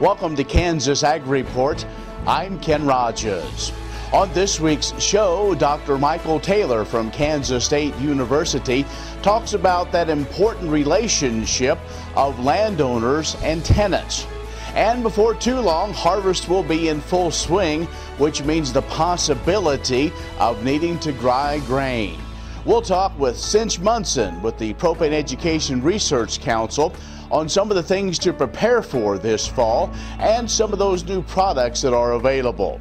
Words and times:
Welcome 0.00 0.34
to 0.36 0.44
Kansas 0.44 1.04
Ag 1.04 1.26
Report. 1.26 1.84
I'm 2.26 2.58
Ken 2.60 2.86
Rogers. 2.86 3.70
On 4.14 4.32
this 4.32 4.58
week's 4.58 4.98
show, 4.98 5.54
Dr. 5.54 5.98
Mykel 5.98 6.42
Taylor 6.42 6.86
from 6.86 7.10
Kansas 7.10 7.66
State 7.66 7.94
University 7.96 8.86
talks 9.20 9.52
about 9.52 9.92
that 9.92 10.08
important 10.08 10.70
relationship 10.70 11.78
of 12.16 12.40
landowners 12.40 13.36
and 13.42 13.62
tenants. 13.62 14.26
And 14.74 15.02
before 15.02 15.34
too 15.34 15.60
long, 15.60 15.92
harvest 15.92 16.48
will 16.48 16.62
be 16.62 16.88
in 16.88 17.02
full 17.02 17.30
swing, 17.30 17.84
which 18.16 18.42
means 18.42 18.72
the 18.72 18.80
possibility 18.82 20.14
of 20.38 20.64
needing 20.64 20.98
to 21.00 21.12
dry 21.12 21.58
grain. 21.66 22.18
We'll 22.64 22.80
talk 22.80 23.18
with 23.18 23.38
Cinch 23.38 23.78
Munson 23.80 24.40
with 24.40 24.56
the 24.56 24.72
Propane 24.74 25.12
Education 25.12 25.82
Research 25.82 26.40
Council 26.40 26.94
on 27.30 27.48
some 27.48 27.70
of 27.70 27.76
the 27.76 27.82
things 27.82 28.18
to 28.20 28.32
prepare 28.32 28.82
for 28.82 29.18
this 29.18 29.46
fall 29.46 29.92
and 30.18 30.50
some 30.50 30.72
of 30.72 30.78
those 30.78 31.04
new 31.04 31.22
products 31.22 31.82
that 31.82 31.94
are 31.94 32.12
available. 32.12 32.80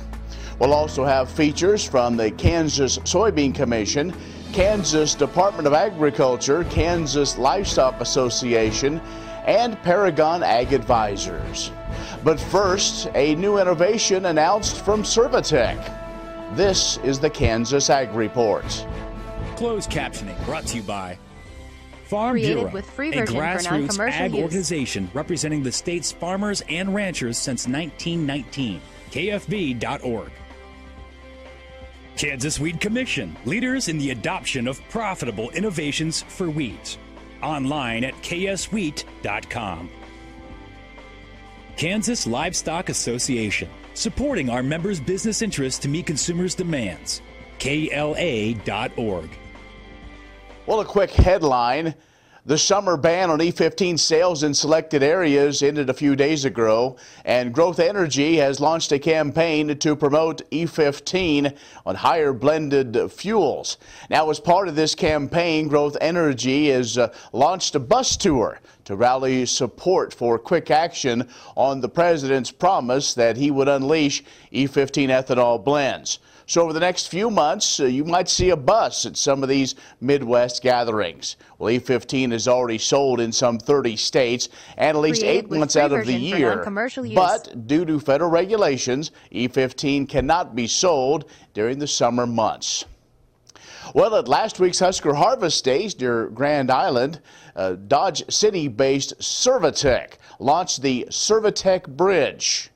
We'll 0.59 0.73
also 0.73 1.05
have 1.05 1.29
features 1.29 1.85
from 1.85 2.17
the 2.17 2.31
Kansas 2.31 2.97
Soybean 2.99 3.55
Commission, 3.55 4.13
Kansas 4.51 5.15
Department 5.15 5.67
of 5.67 5.73
Agriculture, 5.73 6.65
Kansas 6.65 7.37
Livestock 7.37 8.01
Association, 8.01 8.99
and 9.45 9.81
Paragon 9.83 10.43
Ag 10.43 10.73
Advisors. 10.73 11.71
But 12.23 12.39
first, 12.39 13.07
a 13.15 13.35
new 13.35 13.57
innovation 13.57 14.25
announced 14.25 14.83
from 14.83 15.03
ServiTech. 15.03 16.55
This 16.55 16.97
is 16.97 17.19
the 17.19 17.29
Kansas 17.29 17.89
Ag 17.89 18.13
Report. 18.13 18.65
Closed 19.55 19.89
captioning 19.89 20.43
brought 20.45 20.65
to 20.67 20.77
you 20.77 20.83
by 20.83 21.17
Farm 22.09 22.31
Created 22.31 22.55
Bureau, 22.55 22.71
with 22.71 22.89
free 22.89 23.09
a 23.09 23.19
version 23.19 23.35
for 23.35 23.39
grassroots 23.39 23.99
ag 23.99 24.31
use. 24.33 24.41
organization 24.41 25.11
representing 25.13 25.61
the 25.61 25.71
state's 25.71 26.11
farmers 26.11 26.63
and 26.67 26.95
ranchers 26.95 27.37
since 27.37 27.67
1919. 27.67 28.81
KFB.org. 29.11 30.31
Kansas 32.17 32.59
Wheat 32.59 32.81
Commission, 32.81 33.37
leaders 33.45 33.89
in 33.89 33.99
the 33.99 34.09
adoption 34.09 34.67
of 34.67 34.81
profitable 34.89 35.51
innovations 35.51 36.23
for 36.23 36.49
weeds. 36.49 36.97
Online 37.43 38.03
at 38.03 38.15
kswheat.com. 38.15 39.89
Kansas 41.77 42.25
Livestock 42.25 42.89
Association, 42.89 43.69
supporting 43.93 44.49
our 44.49 44.63
members' 44.63 44.99
business 44.99 45.43
interests 45.43 45.79
to 45.79 45.87
meet 45.87 46.07
consumers' 46.07 46.55
demands. 46.55 47.21
KLA.org. 47.59 49.29
Well, 50.69 50.81
a 50.81 50.85
quick 50.85 51.09
headline. 51.09 51.95
The 52.45 52.59
summer 52.59 52.95
ban 52.95 53.31
on 53.31 53.39
E15 53.39 53.97
sales 53.97 54.43
in 54.43 54.53
selected 54.53 55.01
areas 55.01 55.63
ended 55.63 55.89
a 55.89 55.95
few 55.95 56.15
days 56.15 56.45
ago, 56.45 56.95
and 57.25 57.51
Growth 57.51 57.79
Energy 57.79 58.35
has 58.35 58.59
launched 58.59 58.91
a 58.91 58.99
campaign 58.99 59.75
to 59.75 59.95
promote 59.95 60.47
E15 60.51 61.57
on 61.87 61.95
higher 61.95 62.33
blended 62.33 63.11
fuels. 63.11 63.77
Now, 64.11 64.29
as 64.29 64.39
part 64.39 64.67
of 64.67 64.75
this 64.75 64.93
campaign, 64.93 65.69
Growth 65.69 65.97
Energy 65.99 66.69
has 66.69 66.99
uh, 66.99 67.11
launched 67.33 67.73
a 67.73 67.79
bus 67.79 68.15
tour 68.15 68.59
to 68.85 68.95
rally 68.95 69.47
support 69.47 70.13
for 70.13 70.37
quick 70.37 70.69
action 70.69 71.27
on 71.57 71.81
the 71.81 71.89
president's 71.89 72.51
promise 72.51 73.15
that 73.15 73.37
he 73.37 73.49
would 73.49 73.67
unleash 73.67 74.23
E15 74.53 75.07
ethanol 75.07 75.63
blends. 75.63 76.19
So 76.49 76.63
over 76.63 76.73
the 76.73 76.79
next 76.79 77.09
few 77.09 77.29
months, 77.29 77.79
uh, 77.79 77.85
you 77.85 78.03
might 78.03 78.27
see 78.27 78.49
a 78.49 78.57
bus 78.57 79.05
at 79.05 79.15
some 79.15 79.43
of 79.43 79.49
these 79.49 79.75
Midwest 80.01 80.63
gatherings. 80.63 81.37
Well, 81.59 81.71
E15 81.71 82.33
is 82.33 82.47
already 82.47 82.79
sold 82.79 83.19
in 83.19 83.31
some 83.31 83.59
30 83.59 83.95
states 83.95 84.49
and 84.75 84.97
at 84.97 84.99
least 84.99 85.21
eight 85.21 85.51
months 85.51 85.75
out 85.75 85.91
of 85.91 86.07
the 86.07 86.13
year. 86.13 86.63
But 87.13 87.67
due 87.67 87.85
to 87.85 87.99
federal 87.99 88.31
regulations, 88.31 89.11
E15 89.31 90.09
cannot 90.09 90.55
be 90.55 90.65
sold 90.65 91.29
during 91.53 91.77
the 91.77 91.85
summer 91.85 92.25
months. 92.25 92.85
Well, 93.93 94.15
at 94.15 94.27
last 94.27 94.59
week's 94.59 94.79
Husker 94.79 95.13
Harvest 95.13 95.63
Days 95.63 95.99
near 95.99 96.29
Grand 96.29 96.71
Island, 96.71 97.21
uh, 97.55 97.73
Dodge 97.73 98.23
City-based 98.27 99.19
ServiTech 99.19 100.13
launched 100.39 100.81
the 100.81 101.05
ServiTech 101.11 101.87
Bridge. 101.95 102.68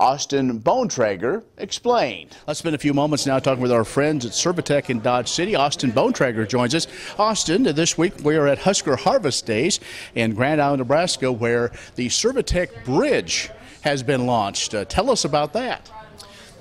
Austin 0.00 0.58
Bontrager 0.58 1.42
explained. 1.58 2.34
Let's 2.46 2.58
spend 2.58 2.74
a 2.74 2.78
few 2.78 2.94
moments 2.94 3.26
now 3.26 3.38
talking 3.38 3.60
with 3.60 3.70
our 3.70 3.84
friends 3.84 4.24
at 4.24 4.32
ServiTech 4.32 4.88
in 4.88 5.00
Dodge 5.00 5.28
City. 5.28 5.54
Austin 5.54 5.92
Bontrager 5.92 6.48
joins 6.48 6.74
us. 6.74 6.86
Austin, 7.18 7.64
this 7.64 7.98
week 7.98 8.14
we 8.24 8.34
are 8.36 8.46
at 8.46 8.56
Husker 8.56 8.96
Harvest 8.96 9.44
Days 9.44 9.78
in 10.14 10.34
Grand 10.34 10.58
Island, 10.58 10.78
Nebraska, 10.78 11.30
where 11.30 11.70
the 11.96 12.08
ServiTech 12.08 12.82
Bridge 12.86 13.50
has 13.82 14.02
been 14.02 14.24
launched. 14.24 14.74
Uh, 14.74 14.86
tell 14.86 15.10
us 15.10 15.26
about 15.26 15.52
that. 15.52 15.90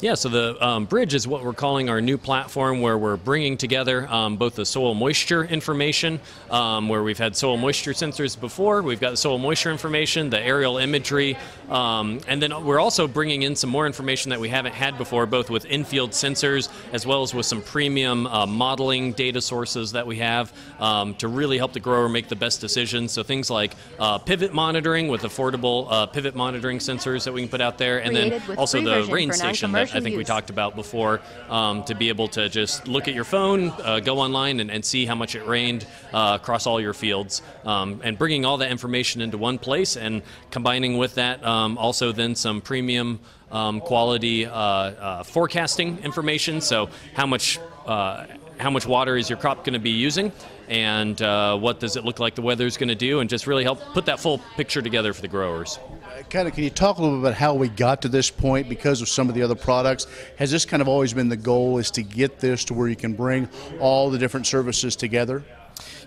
Yeah, 0.02 0.14
so 0.14 0.30
the 0.30 0.66
um, 0.66 0.86
bridge 0.86 1.14
is 1.14 1.28
what 1.28 1.44
we're 1.44 1.52
calling 1.52 1.90
our 1.90 2.00
new 2.00 2.18
platform 2.18 2.80
where 2.80 2.98
we're 2.98 3.18
bringing 3.18 3.58
together 3.58 4.08
um, 4.08 4.38
both 4.38 4.56
the 4.56 4.66
soil 4.66 4.94
moisture 4.94 5.44
information, 5.44 6.22
um, 6.50 6.88
where 6.88 7.04
we've 7.04 7.18
had 7.18 7.36
soil 7.36 7.58
moisture 7.58 7.92
sensors 7.92 8.40
before, 8.40 8.82
we've 8.82 9.02
got 9.02 9.10
the 9.10 9.18
soil 9.18 9.38
moisture 9.38 9.72
information, 9.72 10.30
the 10.30 10.40
aerial 10.40 10.78
imagery, 10.78 11.38
um, 11.70 12.22
and 12.30 12.42
then 12.42 12.64
we're 12.64 12.80
also 12.80 13.10
bringing 13.10 13.42
in 13.42 13.58
some 13.58 13.70
more 13.70 13.86
information 13.86 14.30
that 14.30 14.40
we 14.40 14.48
haven't 14.48 14.74
had 14.74 14.98
before, 14.98 15.26
both 15.26 15.50
with 15.50 15.66
infield 15.66 16.12
sensors 16.12 16.70
as 16.94 17.06
well 17.06 17.22
as 17.22 17.34
with 17.34 17.46
some 17.46 17.62
premium 17.62 18.26
uh, 18.28 18.46
modeling 18.46 19.12
data 19.12 19.42
sources 19.42 19.92
that 19.92 20.08
we 20.08 20.16
have 20.20 20.54
um, 20.80 21.14
to 21.16 21.28
really 21.28 21.58
help 21.58 21.74
the 21.74 21.80
grower 21.81 22.08
make 22.08 22.30
the 22.30 22.38
best 22.38 22.62
decisions. 22.62 23.12
So 23.12 23.22
things 23.22 23.50
like 23.50 23.74
uh, 24.00 24.18
pivot 24.18 24.54
monitoring 24.54 25.10
with 25.10 25.24
affordable 25.24 25.88
uh, 25.90 26.06
pivot 26.06 26.36
monitoring 26.36 26.78
sensors 26.78 27.26
that 27.26 27.34
we 27.34 27.42
can 27.42 27.50
put 27.50 27.60
out 27.60 27.78
there, 27.78 27.98
and 28.02 28.16
Created 28.16 28.42
then 28.44 28.58
also 28.58 28.80
the 28.80 29.04
rain 29.12 29.34
station 29.34 29.74
that 29.92 29.98
I 29.98 30.02
think 30.02 30.18
we 30.18 30.24
talked 30.24 30.50
about 30.50 30.76
before 30.76 31.22
um, 31.50 31.84
to 31.86 31.96
be 31.96 32.10
able 32.10 32.28
to 32.30 32.50
just 32.50 32.88
look 32.88 33.08
at 33.08 33.14
your 33.14 33.24
phone, 33.24 33.70
uh, 33.84 34.00
go 34.00 34.20
online, 34.20 34.60
and, 34.60 34.72
and 34.72 34.84
see 34.84 35.06
how 35.06 35.16
much 35.16 35.36
it 35.36 35.46
rained 35.46 35.86
uh, 36.14 36.38
across 36.42 36.68
all 36.68 36.80
your 36.80 36.94
fields, 36.94 37.42
um, 37.66 38.02
and 38.04 38.18
bringing 38.18 38.46
all 38.46 38.58
that 38.58 38.72
information 38.72 39.22
into 39.22 39.38
one 39.38 39.58
place 39.58 39.98
and 39.98 40.22
combining 40.52 40.98
with 40.98 41.16
that 41.16 41.44
um, 41.46 41.78
also 41.78 42.12
then 42.12 42.36
some 42.36 42.62
premium 42.62 43.20
um, 43.52 43.82
quality 43.82 44.46
uh, 44.46 44.52
uh, 44.52 45.24
forecasting 45.24 46.00
information. 46.00 46.62
So 46.62 46.90
how 47.14 47.26
much 47.26 47.60
uh, 47.86 48.26
how 48.60 48.70
much 48.70 48.86
water 48.86 49.16
is 49.16 49.30
your 49.30 49.40
crop 49.40 49.64
going 49.64 49.74
to 49.74 49.80
be 49.80 49.92
using, 49.92 50.32
and 50.68 51.20
uh, 51.22 51.58
what 51.58 51.80
does 51.80 51.96
it 51.96 52.04
look 52.04 52.20
like 52.20 52.36
the 52.36 52.42
weather 52.42 52.66
is 52.66 52.78
going 52.78 52.90
to 52.90 52.96
do, 52.96 53.22
and 53.22 53.30
just 53.30 53.48
really 53.48 53.64
help 53.64 53.80
put 53.94 54.06
that 54.06 54.20
full 54.20 54.40
picture 54.58 54.82
together 54.82 55.14
for 55.14 55.22
the 55.22 55.28
growers. 55.28 55.80
Kind 56.28 56.47
of, 56.47 56.53
can 56.53 56.63
you 56.63 56.69
talk 56.69 56.97
a 56.97 57.02
little 57.02 57.18
bit 57.18 57.28
about 57.28 57.34
how 57.35 57.53
we 57.53 57.69
got 57.69 58.02
to 58.02 58.09
this 58.09 58.30
point 58.30 58.68
because 58.68 59.02
of 59.02 59.07
some 59.07 59.30
of 59.30 59.35
the 59.35 59.41
other 59.41 59.56
products? 59.56 60.06
Has 60.38 60.52
this 60.52 60.66
kind 60.66 60.81
of 60.81 60.88
always 60.88 61.13
been 61.13 61.30
the 61.30 61.38
goal 61.38 61.78
is 61.78 61.91
to 61.91 62.03
get 62.03 62.40
this 62.40 62.66
to 62.66 62.74
where 62.74 62.88
you 62.88 62.96
can 62.96 63.13
bring 63.13 63.47
all 63.80 64.09
the 64.09 64.18
different 64.18 64.46
services 64.46 64.96
together? 64.96 65.44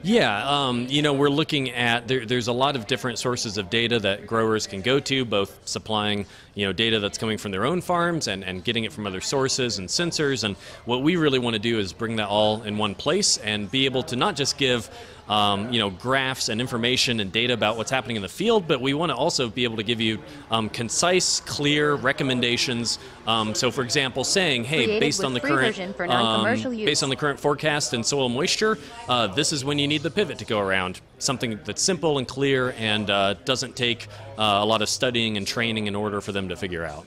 Yeah, 0.02 0.48
um, 0.48 0.86
you 0.88 1.00
know, 1.00 1.12
we're 1.12 1.30
looking 1.30 1.70
at 1.70 2.08
there, 2.08 2.26
there's 2.26 2.48
a 2.48 2.52
lot 2.52 2.74
of 2.74 2.88
different 2.88 3.18
sources 3.18 3.56
of 3.56 3.70
data 3.70 4.00
that 4.00 4.26
growers 4.26 4.66
can 4.66 4.82
go 4.82 4.98
to, 5.00 5.24
both 5.24 5.60
supplying 5.64 6.26
you 6.54 6.66
know 6.66 6.72
data 6.72 6.98
that's 6.98 7.16
coming 7.16 7.38
from 7.38 7.52
their 7.52 7.64
own 7.64 7.80
farms 7.80 8.28
and, 8.28 8.44
and 8.44 8.64
getting 8.64 8.84
it 8.84 8.92
from 8.92 9.06
other 9.06 9.20
sources 9.20 9.78
and 9.78 9.88
sensors. 9.88 10.44
And 10.44 10.56
what 10.84 11.02
we 11.02 11.16
really 11.16 11.38
want 11.38 11.54
to 11.54 11.60
do 11.60 11.78
is 11.78 11.92
bring 11.92 12.16
that 12.16 12.28
all 12.28 12.62
in 12.62 12.78
one 12.78 12.94
place 12.94 13.38
and 13.38 13.70
be 13.70 13.84
able 13.84 14.02
to 14.04 14.16
not 14.16 14.34
just 14.34 14.58
give 14.58 14.90
um, 15.28 15.72
you 15.72 15.78
know 15.78 15.90
graphs 15.90 16.48
and 16.48 16.60
information 16.60 17.20
and 17.20 17.32
data 17.32 17.54
about 17.54 17.76
what's 17.76 17.90
happening 17.90 18.16
in 18.16 18.22
the 18.22 18.28
field, 18.28 18.66
but 18.66 18.80
we 18.80 18.94
want 18.94 19.10
to 19.10 19.16
also 19.16 19.48
be 19.48 19.64
able 19.64 19.76
to 19.76 19.82
give 19.82 20.00
you 20.00 20.18
um, 20.50 20.68
concise, 20.68 21.40
clear 21.40 21.94
recommendations. 21.94 22.98
Um, 23.26 23.54
so, 23.54 23.70
for 23.70 23.82
example, 23.82 24.24
saying, 24.24 24.64
"Hey, 24.64 24.84
Created 24.84 25.00
based 25.00 25.24
on 25.24 25.34
the 25.34 25.40
current 25.40 25.76
version 25.76 25.94
for 25.94 26.06
non-commercial 26.06 26.72
um, 26.72 26.76
based 26.76 27.02
on 27.02 27.08
the 27.08 27.16
current 27.16 27.38
forecast 27.38 27.92
and 27.92 28.04
soil 28.04 28.28
moisture, 28.28 28.78
uh, 29.08 29.28
this 29.28 29.52
is 29.52 29.64
when 29.64 29.78
you 29.78 29.86
need 29.86 30.02
the 30.02 30.10
pivot 30.10 30.38
to 30.38 30.44
go 30.44 30.58
around. 30.58 31.00
Something 31.18 31.60
that's 31.64 31.82
simple 31.82 32.18
and 32.18 32.26
clear 32.26 32.74
and 32.78 33.08
uh, 33.08 33.34
doesn't 33.44 33.76
take 33.76 34.08
uh, 34.38 34.58
a 34.60 34.64
lot 34.64 34.82
of 34.82 34.88
studying 34.88 35.36
and 35.36 35.46
training 35.46 35.86
in 35.86 35.94
order 35.94 36.20
for 36.20 36.32
them 36.32 36.48
to 36.48 36.56
figure 36.56 36.84
out. 36.84 37.06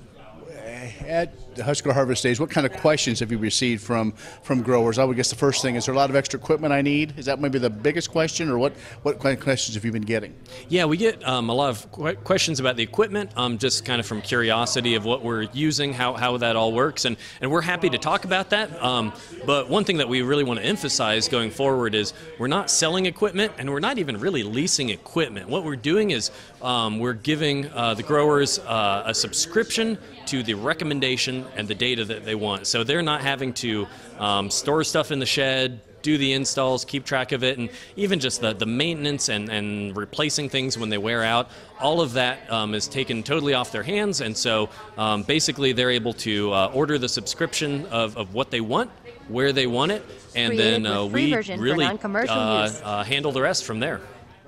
At 1.06 1.34
the 1.56 1.64
Husker 1.64 1.94
Harvest 1.94 2.22
Days, 2.22 2.40
what 2.40 2.50
kind 2.50 2.66
of 2.66 2.74
questions 2.74 3.20
have 3.20 3.32
you 3.32 3.38
received 3.38 3.82
from 3.82 4.12
from 4.44 4.62
growers? 4.62 5.00
I 5.00 5.04
would 5.04 5.16
guess 5.16 5.30
the 5.30 5.36
first 5.36 5.62
thing 5.62 5.76
is 5.76 5.86
there 5.86 5.94
a 5.94 5.98
lot 5.98 6.10
of 6.10 6.16
extra 6.16 6.40
equipment 6.40 6.74
I 6.74 6.82
need? 6.82 7.18
Is 7.18 7.26
that 7.26 7.40
maybe 7.40 7.60
the 7.60 7.70
biggest 7.70 8.12
question, 8.12 8.50
or 8.50 8.58
what 8.58 8.74
what 9.04 9.20
kind 9.20 9.38
of 9.38 9.44
questions 9.44 9.76
have 9.76 9.86
you 9.86 9.92
been 9.92 10.02
getting? 10.02 10.36
Yeah, 10.70 10.86
we 10.86 10.98
get 10.98 11.26
um, 11.28 11.50
a 11.50 11.54
lot 11.54 11.70
of 11.70 11.92
que- 11.92 12.16
questions 12.24 12.60
about 12.60 12.76
the 12.76 12.84
equipment, 12.84 13.32
um, 13.36 13.58
just 13.58 13.86
kind 13.86 14.00
of 14.00 14.06
from 14.06 14.22
curiosity 14.22 14.96
of 14.96 15.06
what 15.06 15.24
we're 15.24 15.44
using, 15.54 15.94
how, 15.94 16.14
how 16.14 16.38
that 16.38 16.56
all 16.56 16.74
works, 16.74 17.06
and, 17.06 17.18
and 17.42 17.50
we're 17.50 17.62
happy 17.62 17.90
to 17.90 17.98
talk 17.98 18.26
about 18.26 18.50
that. 18.50 18.82
Um, 18.84 19.14
but 19.46 19.70
one 19.70 19.84
thing 19.84 19.98
that 19.98 20.10
we 20.10 20.22
really 20.22 20.44
want 20.44 20.60
to 20.60 20.66
emphasize 20.66 21.28
going 21.28 21.52
forward 21.52 21.96
is 21.96 22.14
we're 22.40 22.48
not 22.48 22.70
selling 22.70 23.06
equipment 23.06 23.54
and 23.58 23.70
we're 23.70 23.80
not 23.80 23.98
even 23.98 24.20
really 24.20 24.44
leasing 24.44 24.90
equipment. 24.90 25.50
What 25.50 25.64
we're 25.64 25.76
doing 25.76 26.12
is 26.12 26.32
um, 26.62 27.00
we're 27.00 27.14
giving 27.14 27.68
uh, 27.72 27.94
the 27.94 28.04
growers 28.04 28.60
uh, 28.60 29.04
a 29.06 29.14
subscription 29.14 29.98
to 30.28 30.44
the 30.44 30.56
recommendation 30.56 31.45
and 31.56 31.68
the 31.68 31.76
data 31.76 32.06
that 32.06 32.26
they 32.26 32.36
want. 32.36 32.68
So 32.68 32.84
they're 32.84 33.02
not 33.02 33.22
having 33.22 33.54
to 33.54 33.88
um, 34.20 34.50
store 34.50 34.84
stuff 34.84 35.12
in 35.12 35.20
the 35.20 35.26
shed, 35.26 35.82
do 36.06 36.18
the 36.20 36.34
installs, 36.34 36.86
keep 36.86 37.04
track 37.04 37.32
of 37.32 37.44
it, 37.44 37.58
and 37.58 37.70
even 37.96 38.20
just 38.20 38.40
the, 38.40 38.54
the 38.54 38.66
maintenance 38.66 39.28
and, 39.30 39.50
and 39.50 39.98
replacing 39.98 40.50
things 40.50 40.78
when 40.78 40.90
they 40.90 41.00
wear 41.00 41.24
out. 41.24 41.50
All 41.80 42.00
of 42.00 42.14
that 42.14 42.50
um, 42.52 42.76
is 42.76 42.88
taken 42.88 43.24
totally 43.24 43.56
off 43.56 43.72
their 43.72 43.82
hands, 43.82 44.22
and 44.22 44.38
so 44.38 44.70
um, 44.98 45.24
basically 45.24 45.72
they're 45.72 45.90
able 45.90 46.14
to 46.14 46.54
uh, 46.54 46.72
order 46.76 47.00
the 47.00 47.10
subscription 47.10 47.88
of, 47.88 48.16
of 48.18 48.36
what 48.36 48.52
they 48.52 48.62
want, 48.62 48.92
where 49.30 49.52
they 49.52 49.66
want 49.66 49.92
it, 49.92 50.06
and 50.36 50.54
Created 50.54 50.86
then 50.86 50.86
uh, 50.86 51.06
we 51.06 51.34
really 51.58 51.86
uh, 51.86 52.30
uh, 52.30 53.04
handle 53.04 53.32
the 53.32 53.42
rest 53.42 53.66
from 53.66 53.80
there. 53.80 54.00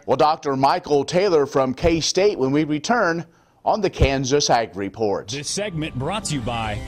Well, 0.06 0.16
Dr. 0.16 0.52
Mykel 0.52 1.08
Taylor 1.08 1.48
from 1.48 1.74
K 1.74 2.00
State 2.02 2.38
when 2.38 2.52
we 2.52 2.66
return 2.66 3.26
on 3.68 3.82
the 3.82 3.90
Kansas 3.90 4.50
Ag 4.50 4.76
Report. 4.78 5.28
This 5.28 5.50
segment 5.50 5.94
brought 6.00 6.24
to 6.26 6.36
you 6.36 6.42
by 6.42 6.80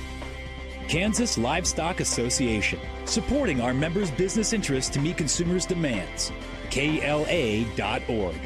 Kansas 0.88 1.38
Livestock 1.38 2.00
Association, 2.00 2.80
supporting 3.04 3.60
our 3.60 3.74
members' 3.74 4.10
business 4.10 4.54
interests 4.54 4.90
to 4.92 5.00
meet 5.02 5.18
consumers' 5.18 5.66
demands. 5.66 6.32
KLA.org. 6.72 8.40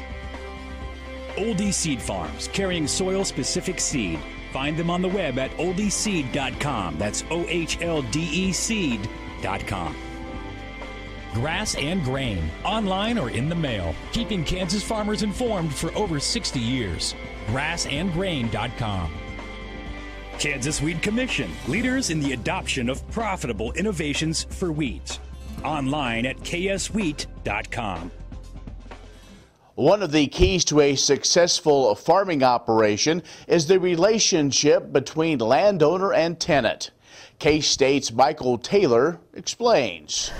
Ohlde 1.36 1.72
Seed 1.72 2.02
Farms, 2.02 2.48
carrying 2.48 2.88
soil 2.88 3.24
specific 3.24 3.78
seed. 3.78 4.18
Find 4.52 4.76
them 4.76 4.90
on 4.90 5.00
the 5.00 5.08
web 5.08 5.38
at 5.38 5.52
ohldeseed.com. 5.52 6.98
That's 6.98 7.24
O 7.30 7.46
H 7.48 7.80
L 7.82 8.02
D 8.02 8.20
E 8.20 8.52
seed.com. 8.52 9.96
Grass 11.34 11.74
and 11.74 12.04
Grain, 12.04 12.48
online 12.64 13.18
or 13.18 13.28
in 13.28 13.48
the 13.48 13.54
mail, 13.54 13.94
keeping 14.12 14.44
Kansas 14.44 14.84
farmers 14.84 15.24
informed 15.24 15.74
for 15.74 15.92
over 15.96 16.20
60 16.20 16.60
years. 16.60 17.14
Grassandgrain.com. 17.48 19.12
Kansas 20.38 20.80
Wheat 20.80 21.02
Commission, 21.02 21.50
leaders 21.68 22.10
in 22.10 22.20
the 22.20 22.32
adoption 22.32 22.88
of 22.88 23.08
profitable 23.10 23.72
innovations 23.72 24.44
for 24.44 24.72
wheat. 24.72 25.18
Online 25.64 26.26
at 26.26 26.36
kswheat.com. 26.38 28.10
One 29.74 30.04
of 30.04 30.12
the 30.12 30.28
keys 30.28 30.64
to 30.66 30.80
a 30.80 30.94
successful 30.94 31.96
farming 31.96 32.44
operation 32.44 33.24
is 33.48 33.66
the 33.66 33.80
relationship 33.80 34.92
between 34.92 35.40
landowner 35.40 36.12
and 36.12 36.38
tenant. 36.38 36.92
K 37.40 37.60
State's 37.60 38.12
Mykel 38.12 38.62
Taylor 38.62 39.18
explains. 39.36 40.30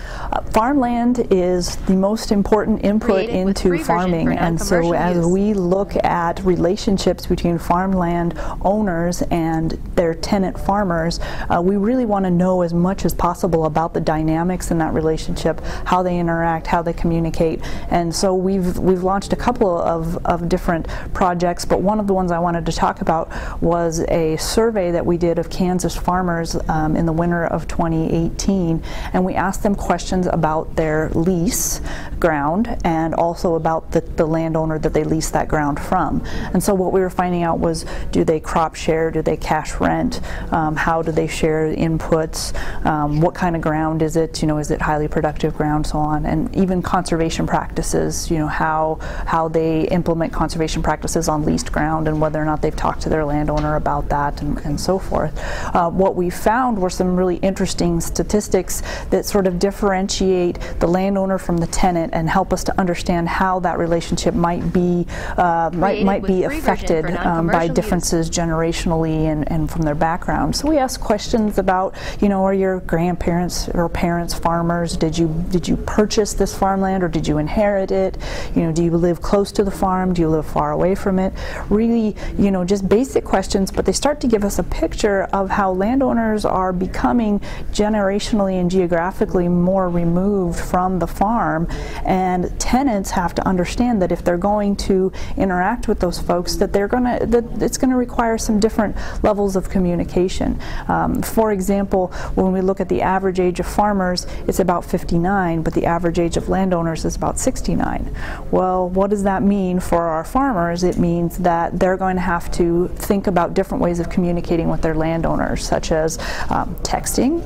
Farmland 0.53 1.27
is 1.31 1.77
the 1.77 1.95
most 1.95 2.31
important 2.31 2.85
input 2.85 3.27
Created 3.27 3.35
into 3.35 3.79
farming, 3.79 4.37
and 4.37 4.61
so 4.61 4.95
as 4.95 5.17
use. 5.17 5.27
we 5.27 5.55
look 5.55 5.97
at 6.05 6.41
relationships 6.45 7.27
between 7.27 7.59
farmland 7.59 8.39
owners 8.63 9.23
and 9.23 9.73
their 9.97 10.15
tenant 10.15 10.59
farmers, 10.59 11.19
uh, 11.51 11.61
we 11.63 11.77
really 11.77 12.05
want 12.05 12.25
to 12.25 12.31
know 12.31 12.63
as 12.63 12.73
much 12.73 13.05
as 13.05 13.13
possible 13.15 13.65
about 13.65 13.95
the 13.95 14.01
dynamics 14.01 14.71
in 14.71 14.79
that 14.79 14.95
relationship, 14.95 15.61
how 15.85 16.03
they 16.03 16.19
interact, 16.19 16.67
how 16.67 16.81
they 16.81 16.93
communicate, 16.93 17.61
and 17.91 18.15
so 18.15 18.35
we've 18.35 18.79
we've 18.79 19.03
launched 19.03 19.33
a 19.33 19.37
couple 19.37 19.79
of, 19.81 20.25
of 20.25 20.49
different 20.49 20.87
projects, 21.13 21.65
but 21.65 21.81
one 21.81 21.99
of 21.99 22.07
the 22.07 22.15
ones 22.15 22.31
I 22.31 22.39
wanted 22.39 22.65
to 22.67 22.73
talk 22.73 23.01
about 23.01 23.31
was 23.61 24.01
a 24.09 24.37
survey 24.37 24.91
that 24.93 25.05
we 25.05 25.17
did 25.17 25.39
of 25.39 25.51
Kansas 25.51 25.97
farmers 25.97 26.57
um, 26.69 26.97
in 26.97 27.07
the 27.07 27.13
winter 27.13 27.45
of 27.47 27.67
2018, 27.67 28.84
and 29.13 29.25
we 29.25 29.35
asked 29.35 29.63
them 29.63 29.75
questions 29.75 30.27
about 30.27 30.77
their 30.77 31.11
lease 31.11 31.81
ground 32.19 32.77
and 32.85 33.15
also 33.15 33.55
about 33.55 33.91
the, 33.93 34.01
the 34.01 34.27
landowner 34.27 34.79
that 34.79 34.93
they 34.93 35.05
lease 35.05 35.31
that 35.31 35.49
ground 35.49 35.79
from. 35.81 36.23
And 36.53 36.63
so 36.63 36.75
what 36.75 36.93
we 36.93 37.01
were 37.01 37.11
finding 37.11 37.43
out 37.43 37.59
was 37.59 37.85
do 38.11 38.25
they 38.25 38.41
crop 38.41 38.75
share, 38.75 39.11
do 39.11 39.23
they 39.23 39.37
cash 39.37 39.75
rent, 39.81 40.21
um, 40.53 40.77
how 40.77 41.03
do 41.03 41.13
they 41.13 41.27
share 41.27 41.75
inputs, 41.75 42.55
um, 42.85 43.21
what 43.21 43.35
kind 43.35 43.57
of 43.57 43.63
ground 43.63 44.03
is 44.03 44.17
it, 44.17 44.43
you 44.43 44.49
know, 44.49 44.59
is 44.59 44.71
it 44.71 44.81
highly 44.81 45.09
productive 45.09 45.55
ground, 45.57 45.87
so 45.87 45.99
on, 45.99 46.27
and 46.27 46.55
even 46.55 46.83
conservation 46.83 47.47
practices, 47.47 48.31
you 48.31 48.39
know, 48.39 48.47
how, 48.47 48.99
how 49.27 49.49
they 49.49 49.83
implement 49.89 50.33
conservation 50.33 50.83
practices 50.83 51.29
on 51.29 51.45
leased 51.45 51.73
ground 51.73 52.09
and 52.09 52.21
whether 52.21 52.41
or 52.41 52.45
not 52.45 52.63
they've 52.63 52.77
talked 52.77 53.03
to 53.03 53.09
their 53.09 53.25
landowner 53.25 53.77
about 53.77 54.09
that 54.09 54.41
and, 54.41 54.59
and 54.59 54.81
so 54.81 54.99
forth. 54.99 55.33
Uh, 55.75 55.91
what 55.91 56.15
we 56.15 56.31
found 56.31 56.79
were 56.79 56.91
some 56.91 57.17
really 57.17 57.37
interesting 57.37 58.01
statistics 58.01 58.74
that 59.11 59.25
sort 59.25 59.47
of 59.47 59.59
differentiate 59.59 60.59
the 60.81 60.87
landowner 60.87 61.39
from 61.39 61.59
the 61.59 61.67
tenant 61.69 62.13
and 62.15 62.29
help 62.29 62.53
us 62.53 62.65
to 62.65 62.81
understand 62.81 63.29
how 63.29 63.61
that 63.61 63.79
relationship 63.79 64.35
might 64.35 64.73
be 64.73 65.07
uh, 65.37 65.71
might, 65.75 66.05
might 66.05 66.25
be 66.25 66.45
affected 66.45 67.05
um, 67.05 67.13
by 67.13 67.17
non-commercial 67.17 67.67
use. 67.67 67.75
differences 67.75 68.31
generationally 68.31 69.27
and, 69.27 69.51
and 69.51 69.71
from 69.71 69.83
their 69.83 69.95
background. 69.95 70.55
So 70.57 70.69
we 70.69 70.79
ask 70.79 71.01
questions 71.01 71.59
about, 71.59 71.95
you 72.21 72.29
know, 72.29 72.45
are 72.45 72.55
your 72.55 72.81
grandparents 72.81 73.69
or 73.69 73.89
parents 73.89 74.35
farmers? 74.35 74.97
Did 74.97 75.17
you 75.17 75.29
did 75.51 75.67
you 75.69 75.77
purchase 75.77 76.35
this 76.35 76.57
farmland 76.57 77.03
or 77.03 77.09
did 77.09 77.27
you 77.27 77.39
inherit 77.39 77.91
it? 77.91 78.17
You 78.55 78.63
know, 78.63 78.73
do 78.73 78.83
you 78.85 78.97
live 78.97 79.21
close 79.21 79.53
to 79.53 79.65
the 79.65 79.71
farm? 79.71 80.13
Do 80.13 80.23
you 80.23 80.29
live 80.29 80.47
far 80.47 80.73
away 80.73 80.95
from 80.95 81.19
it? 81.19 81.33
Really, 81.69 82.17
you 82.39 82.51
know, 82.51 82.65
just 82.65 82.89
basic 82.89 83.25
questions, 83.25 83.71
but 83.71 83.85
they 83.85 83.93
start 83.93 84.21
to 84.21 84.27
give 84.27 84.45
us 84.45 84.59
a 84.59 84.63
picture 84.63 85.25
of 85.33 85.51
how 85.51 85.73
landowners 85.73 86.45
are 86.45 86.73
becoming 86.73 87.41
generationally 87.73 88.59
and 88.65 88.71
geographically 88.71 89.47
more 89.47 89.91
removed 89.91 90.59
from 90.59 90.99
the 90.99 91.07
farm. 91.07 91.69
And 92.07 92.59
tenants 92.59 93.11
have 93.11 93.35
to 93.35 93.47
understand 93.47 94.01
that 94.01 94.11
if 94.11 94.25
they're 94.25 94.39
going 94.39 94.75
to 94.89 95.13
interact 95.37 95.87
with 95.87 96.01
those 96.01 96.19
folks 96.19 96.57
that 96.57 96.73
they're 96.73 96.89
going 96.89 97.05
to 97.05 97.27
that 97.27 97.63
it's 97.63 97.77
going 97.77 97.91
to 97.91 97.97
require 97.97 98.39
some 98.39 98.59
different 98.59 98.97
levels 99.23 99.55
of 99.55 99.69
communication. 99.69 100.59
Um, 100.89 101.21
for 101.21 101.53
example 101.53 102.09
when 102.35 102.53
we 102.53 102.63
look 102.63 102.81
at 102.81 102.89
the 102.89 103.03
average 103.03 103.39
age 103.39 103.61
of 103.61 103.67
farmers 103.67 104.27
it's 104.49 104.61
about 104.61 104.85
59 104.85 105.63
but 105.63 105.75
the 105.75 105.85
average 105.85 106.19
age 106.19 106.39
of 106.39 106.49
landowners 106.49 107.05
is 107.05 107.17
about 107.17 107.39
69 107.39 108.17
well 108.51 108.89
what 108.89 109.11
does 109.11 109.25
that 109.25 109.43
mean 109.43 109.79
for 109.79 110.03
our 110.03 110.25
farmers? 110.25 110.85
It 110.85 110.97
means 110.97 111.37
that 111.39 111.79
they're 111.79 111.99
going 111.99 112.17
to 112.17 112.23
have 112.23 112.51
to 112.53 112.89
think 112.89 113.27
about 113.27 113.53
different 113.53 113.83
ways 113.83 114.01
of 114.01 114.09
communicating 114.09 114.71
with 114.71 114.81
their 114.81 114.95
landowners 114.95 115.67
such 115.67 115.93
as 115.93 116.19
um, 116.49 116.75
texting 116.77 117.43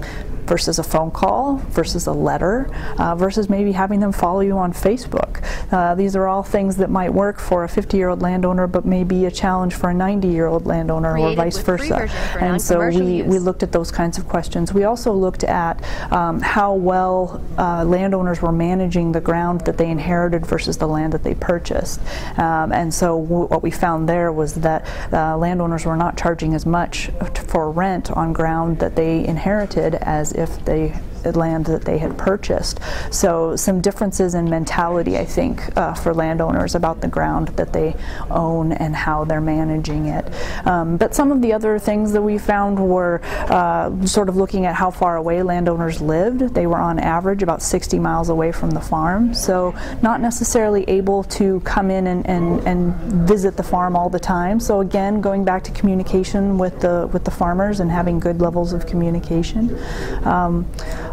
versus 0.49 0.79
a 0.79 0.83
phone 0.83 1.11
call 1.11 1.57
versus 1.69 2.07
a 2.07 2.13
letter 2.13 2.71
uh, 2.99 3.15
versus 3.15 3.49
maybe 3.49 3.73
having 3.73 4.01
them 4.01 4.13
follow 4.13 4.41
you 4.41 4.57
on 4.57 4.73
Facebook. 4.73 5.45
Uh, 5.73 5.95
these 5.95 6.17
are 6.17 6.27
all 6.27 6.43
things 6.43 6.77
that 6.77 6.91
might 6.91 7.13
work 7.13 7.39
for 7.39 7.65
a 7.65 7.69
50 7.69 7.97
year 7.97 8.09
old 8.09 8.23
landowner 8.23 8.67
but 8.67 8.85
may 8.85 9.05
be 9.05 9.27
a 9.27 9.31
challenge 9.31 9.75
for 9.75 9.91
a 9.91 9.95
90 9.95 10.29
year 10.29 10.47
old 10.47 10.67
landowner 10.67 11.19
or 11.19 11.35
vice 11.35 11.59
versa. 11.59 12.09
And 12.41 12.61
so 12.61 12.89
we, 12.89 13.19
use. 13.19 13.27
we 13.27 13.39
looked 13.39 13.63
at 13.63 13.73
those 13.73 13.91
kinds 13.91 14.19
of 14.19 14.27
questions. 14.27 14.73
We 14.73 14.85
also 14.85 15.13
looked 15.13 15.45
at 15.45 15.83
um, 16.13 16.41
how 16.41 16.75
well 16.75 17.43
uh, 17.59 17.85
landowners 17.85 18.41
were 18.41 18.53
managing 18.53 19.13
the 19.13 19.21
ground 19.21 19.63
that 19.63 19.77
they 19.77 19.91
inherited 19.91 20.47
versus 20.47 20.79
the 20.79 20.87
land 20.89 21.13
that 21.13 21.23
they 21.23 21.35
purchased. 21.35 22.01
Um, 22.39 22.73
and 22.73 22.93
so 22.93 23.21
w- 23.21 23.47
what 23.47 23.63
we 23.63 23.71
found 23.71 24.09
there 24.09 24.33
was 24.33 24.55
that 24.55 24.87
uh, 25.13 25.37
landowners 25.37 25.85
were 25.85 25.97
not 25.97 26.17
charging 26.17 26.55
as 26.55 26.65
much 26.65 27.11
for 27.49 27.71
rent 27.71 28.11
on 28.11 28.33
ground 28.33 28.79
that 28.79 28.97
they 28.97 29.27
inherited 29.27 29.97
as 29.97 30.33
if 30.39 30.65
they 30.65 30.95
land 31.37 31.67
that 31.67 31.85
they 31.85 31.99
had 31.99 32.17
purchased. 32.19 32.81
So 33.11 33.57
some 33.57 33.81
differences 33.81 34.35
in 34.35 34.49
mentality, 34.49 35.19
I 35.19 35.25
think, 35.25 35.77
uh, 35.77 35.95
for 35.95 36.15
landowners 36.15 36.75
about 36.75 37.01
the 37.01 37.09
ground 37.09 37.49
that 37.57 37.73
they 37.73 37.97
own 38.31 38.73
and 38.73 38.95
how 38.95 39.25
they're 39.25 39.41
managing 39.41 40.07
it. 40.07 40.25
Um, 40.67 40.97
but 40.97 41.15
some 41.15 41.33
of 41.33 41.43
the 41.43 41.53
other 41.53 41.79
things 41.79 42.13
that 42.13 42.23
we 42.23 42.39
found 42.39 42.79
were 42.79 43.21
uh, 43.49 44.07
sort 44.07 44.29
of 44.29 44.37
looking 44.37 44.67
at 44.67 44.75
how 44.75 44.91
far 44.91 45.17
away 45.17 45.43
landowners 45.43 46.01
lived. 46.01 46.55
They 46.55 46.67
were 46.67 46.79
on 46.79 46.99
average 46.99 47.43
about 47.43 47.63
60 47.63 47.99
miles 47.99 48.29
away 48.29 48.53
from 48.53 48.71
the 48.71 48.81
farm, 48.81 49.35
so 49.35 49.75
not 50.03 50.21
necessarily 50.21 50.85
able 50.89 51.25
to 51.25 51.61
come 51.61 51.91
in 51.91 52.07
and, 52.07 52.27
and, 52.27 52.61
and 52.67 52.95
visit 53.29 53.57
the 53.57 53.63
farm 53.63 53.97
all 53.97 54.09
the 54.09 54.21
time. 54.21 54.61
So 54.61 54.81
again, 54.81 55.21
going 55.21 55.45
back 55.45 55.65
to 55.65 55.73
communication 55.73 56.59
with 56.59 56.81
the 56.81 57.09
with 57.13 57.25
the 57.25 57.31
farmers 57.31 57.81
and 57.81 57.91
having 57.91 58.19
good 58.19 58.41
levels 58.41 58.73
of 58.73 58.87
communication. 58.87 59.79
Um, 60.25 60.67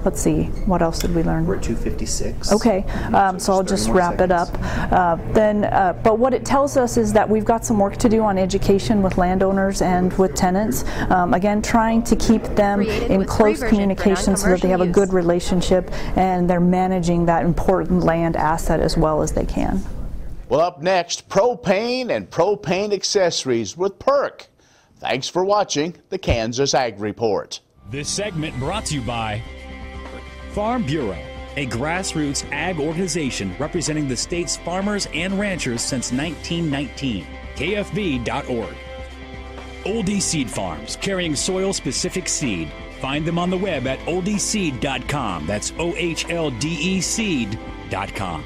let's 0.06 0.22
see, 0.22 0.44
what 0.66 0.82
else 0.82 1.00
did 1.00 1.14
we 1.14 1.24
learn? 1.24 1.46
We're 1.46 1.58
at 1.58 1.64
256. 1.64 2.54
Okay, 2.54 2.84
um, 3.14 3.40
so 3.40 3.54
I'll 3.54 3.64
just 3.64 3.76
just 3.76 3.88
30 3.88 3.94
more 3.94 3.98
wrap 3.98 4.22
it 4.22 4.32
up. 4.32 4.50
Uh, 4.92 5.16
then, 5.34 5.66
uh, 5.66 5.94
but 6.04 6.20
what 6.20 6.34
it 6.34 6.46
tells 6.46 6.78
us 6.78 6.98
is 6.98 7.14
that 7.14 7.28
we've 7.28 7.46
got 7.46 7.66
some 7.66 7.80
work 7.80 7.98
to 7.98 8.10
do 8.10 8.22
on 8.22 8.38
education 8.38 9.02
with 9.02 9.18
landowners 9.18 9.82
and 9.82 10.14
with 10.18 10.36
tenants. 10.36 10.86
Um, 11.10 11.34
again, 11.34 11.62
trying 11.62 12.04
to 12.04 12.16
keep 12.16 12.44
them 12.56 12.80
Created 12.84 13.12
in 13.12 13.26
close 13.26 13.64
communication 13.64 14.36
so 14.36 14.50
that 14.50 14.62
they 14.62 14.70
have 14.70 14.82
a 14.82 14.88
good 14.88 15.14
relationship 15.14 15.92
and 16.18 16.50
they're 16.50 16.60
managing 16.60 17.26
that 17.26 17.46
important 17.46 18.04
land 18.04 18.36
asset 18.36 18.80
as 18.80 18.98
well 18.98 19.22
as 19.22 19.32
they 19.32 19.46
can. 19.46 19.84
Well, 20.48 20.62
up 20.62 20.82
next, 20.82 21.28
propane 21.28 22.10
and 22.10 22.30
propane 22.30 22.94
accessories 22.94 23.76
with 23.76 23.98
PERC. 23.98 24.48
Thanks 24.98 25.28
for 25.28 25.44
watching 25.44 25.96
the 26.10 26.18
Kansas 26.18 26.74
Ag 26.74 27.00
Report. 27.00 27.60
This 27.90 28.10
segment 28.10 28.58
brought 28.58 28.86
to 28.86 28.96
you 28.96 29.02
by 29.02 29.42
Farm 30.56 30.84
Bureau, 30.84 31.18
a 31.58 31.68
grassroots 31.68 32.50
ag 32.54 32.80
organization 32.80 33.54
representing 33.60 34.08
the 34.08 34.16
state's 34.16 34.56
farmers 34.56 35.06
and 35.14 35.38
ranchers 35.38 35.82
since 35.82 36.14
1919. 36.14 37.28
KFB.org. 37.56 38.76
Ohlde 39.84 40.22
Seed 40.22 40.50
Farms, 40.50 40.96
carrying 40.96 41.36
soil 41.36 41.74
specific 41.74 42.30
seed. 42.30 42.72
Find 43.02 43.26
them 43.26 43.38
on 43.38 43.50
the 43.50 43.58
web 43.58 43.86
at 43.86 44.00
ohldeseed.com. 44.00 45.46
That's 45.46 45.74
O 45.78 45.94
H 45.98 46.30
L 46.30 46.52
D 46.52 46.70
E 46.70 47.02
seed.com. 47.02 48.46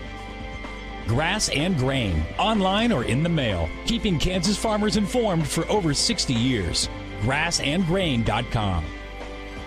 Grass 1.05 1.49
and 1.49 1.77
Grain, 1.77 2.23
online 2.39 2.91
or 2.91 3.03
in 3.03 3.21
the 3.21 3.29
mail, 3.29 3.69
keeping 3.85 4.17
Kansas 4.17 4.57
farmers 4.57 4.97
informed 4.97 5.47
for 5.47 5.69
over 5.69 5.93
60 5.93 6.33
years. 6.33 6.89
Grassandgrain.com. 7.21 8.83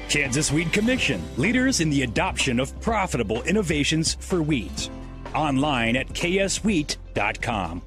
Kansas 0.09 0.53
Wheat 0.53 0.73
Commission, 0.73 1.23
leaders 1.37 1.81
in 1.81 1.91
the 1.91 2.03
adoption 2.03 2.61
of 2.61 2.79
profitable 2.81 3.43
innovations 3.45 4.15
for 4.21 4.43
wheat. 4.43 4.91
Online 5.35 5.97
at 5.97 6.09
kswheat.com. 6.09 7.83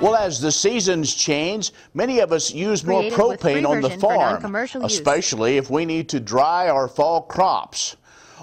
Well, 0.00 0.14
as 0.14 0.40
the 0.40 0.52
seasons 0.52 1.12
change, 1.12 1.72
many 1.92 2.20
of 2.20 2.30
us 2.30 2.54
use 2.54 2.84
more 2.84 3.00
Created 3.00 3.18
with 3.18 3.40
propane 3.40 3.68
on 3.68 3.80
the 3.80 3.90
farm, 3.90 4.34
non-commercial 4.34 4.82
use. 4.82 4.92
especially 4.92 5.56
if 5.56 5.70
we 5.70 5.84
need 5.84 6.08
to 6.10 6.20
dry 6.20 6.68
our 6.68 6.86
fall 6.86 7.22
crops. 7.22 7.96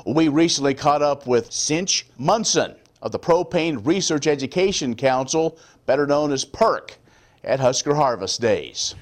We 0.06 0.28
recently 0.28 0.74
caught 0.74 1.02
up 1.02 1.26
with 1.28 1.54
Cinch 1.54 2.08
Munson 2.18 2.76
of 3.02 3.14
the 3.14 3.20
Propane 3.20 3.86
Research 3.86 4.28
Education 4.28 4.96
Council, 4.96 5.58
better 5.86 6.06
known 6.08 6.32
as 6.32 6.46
PERC, 6.46 6.98
at 7.44 7.60
Husker 7.60 7.96
Harvest 7.96 8.42
Days. 8.42 8.96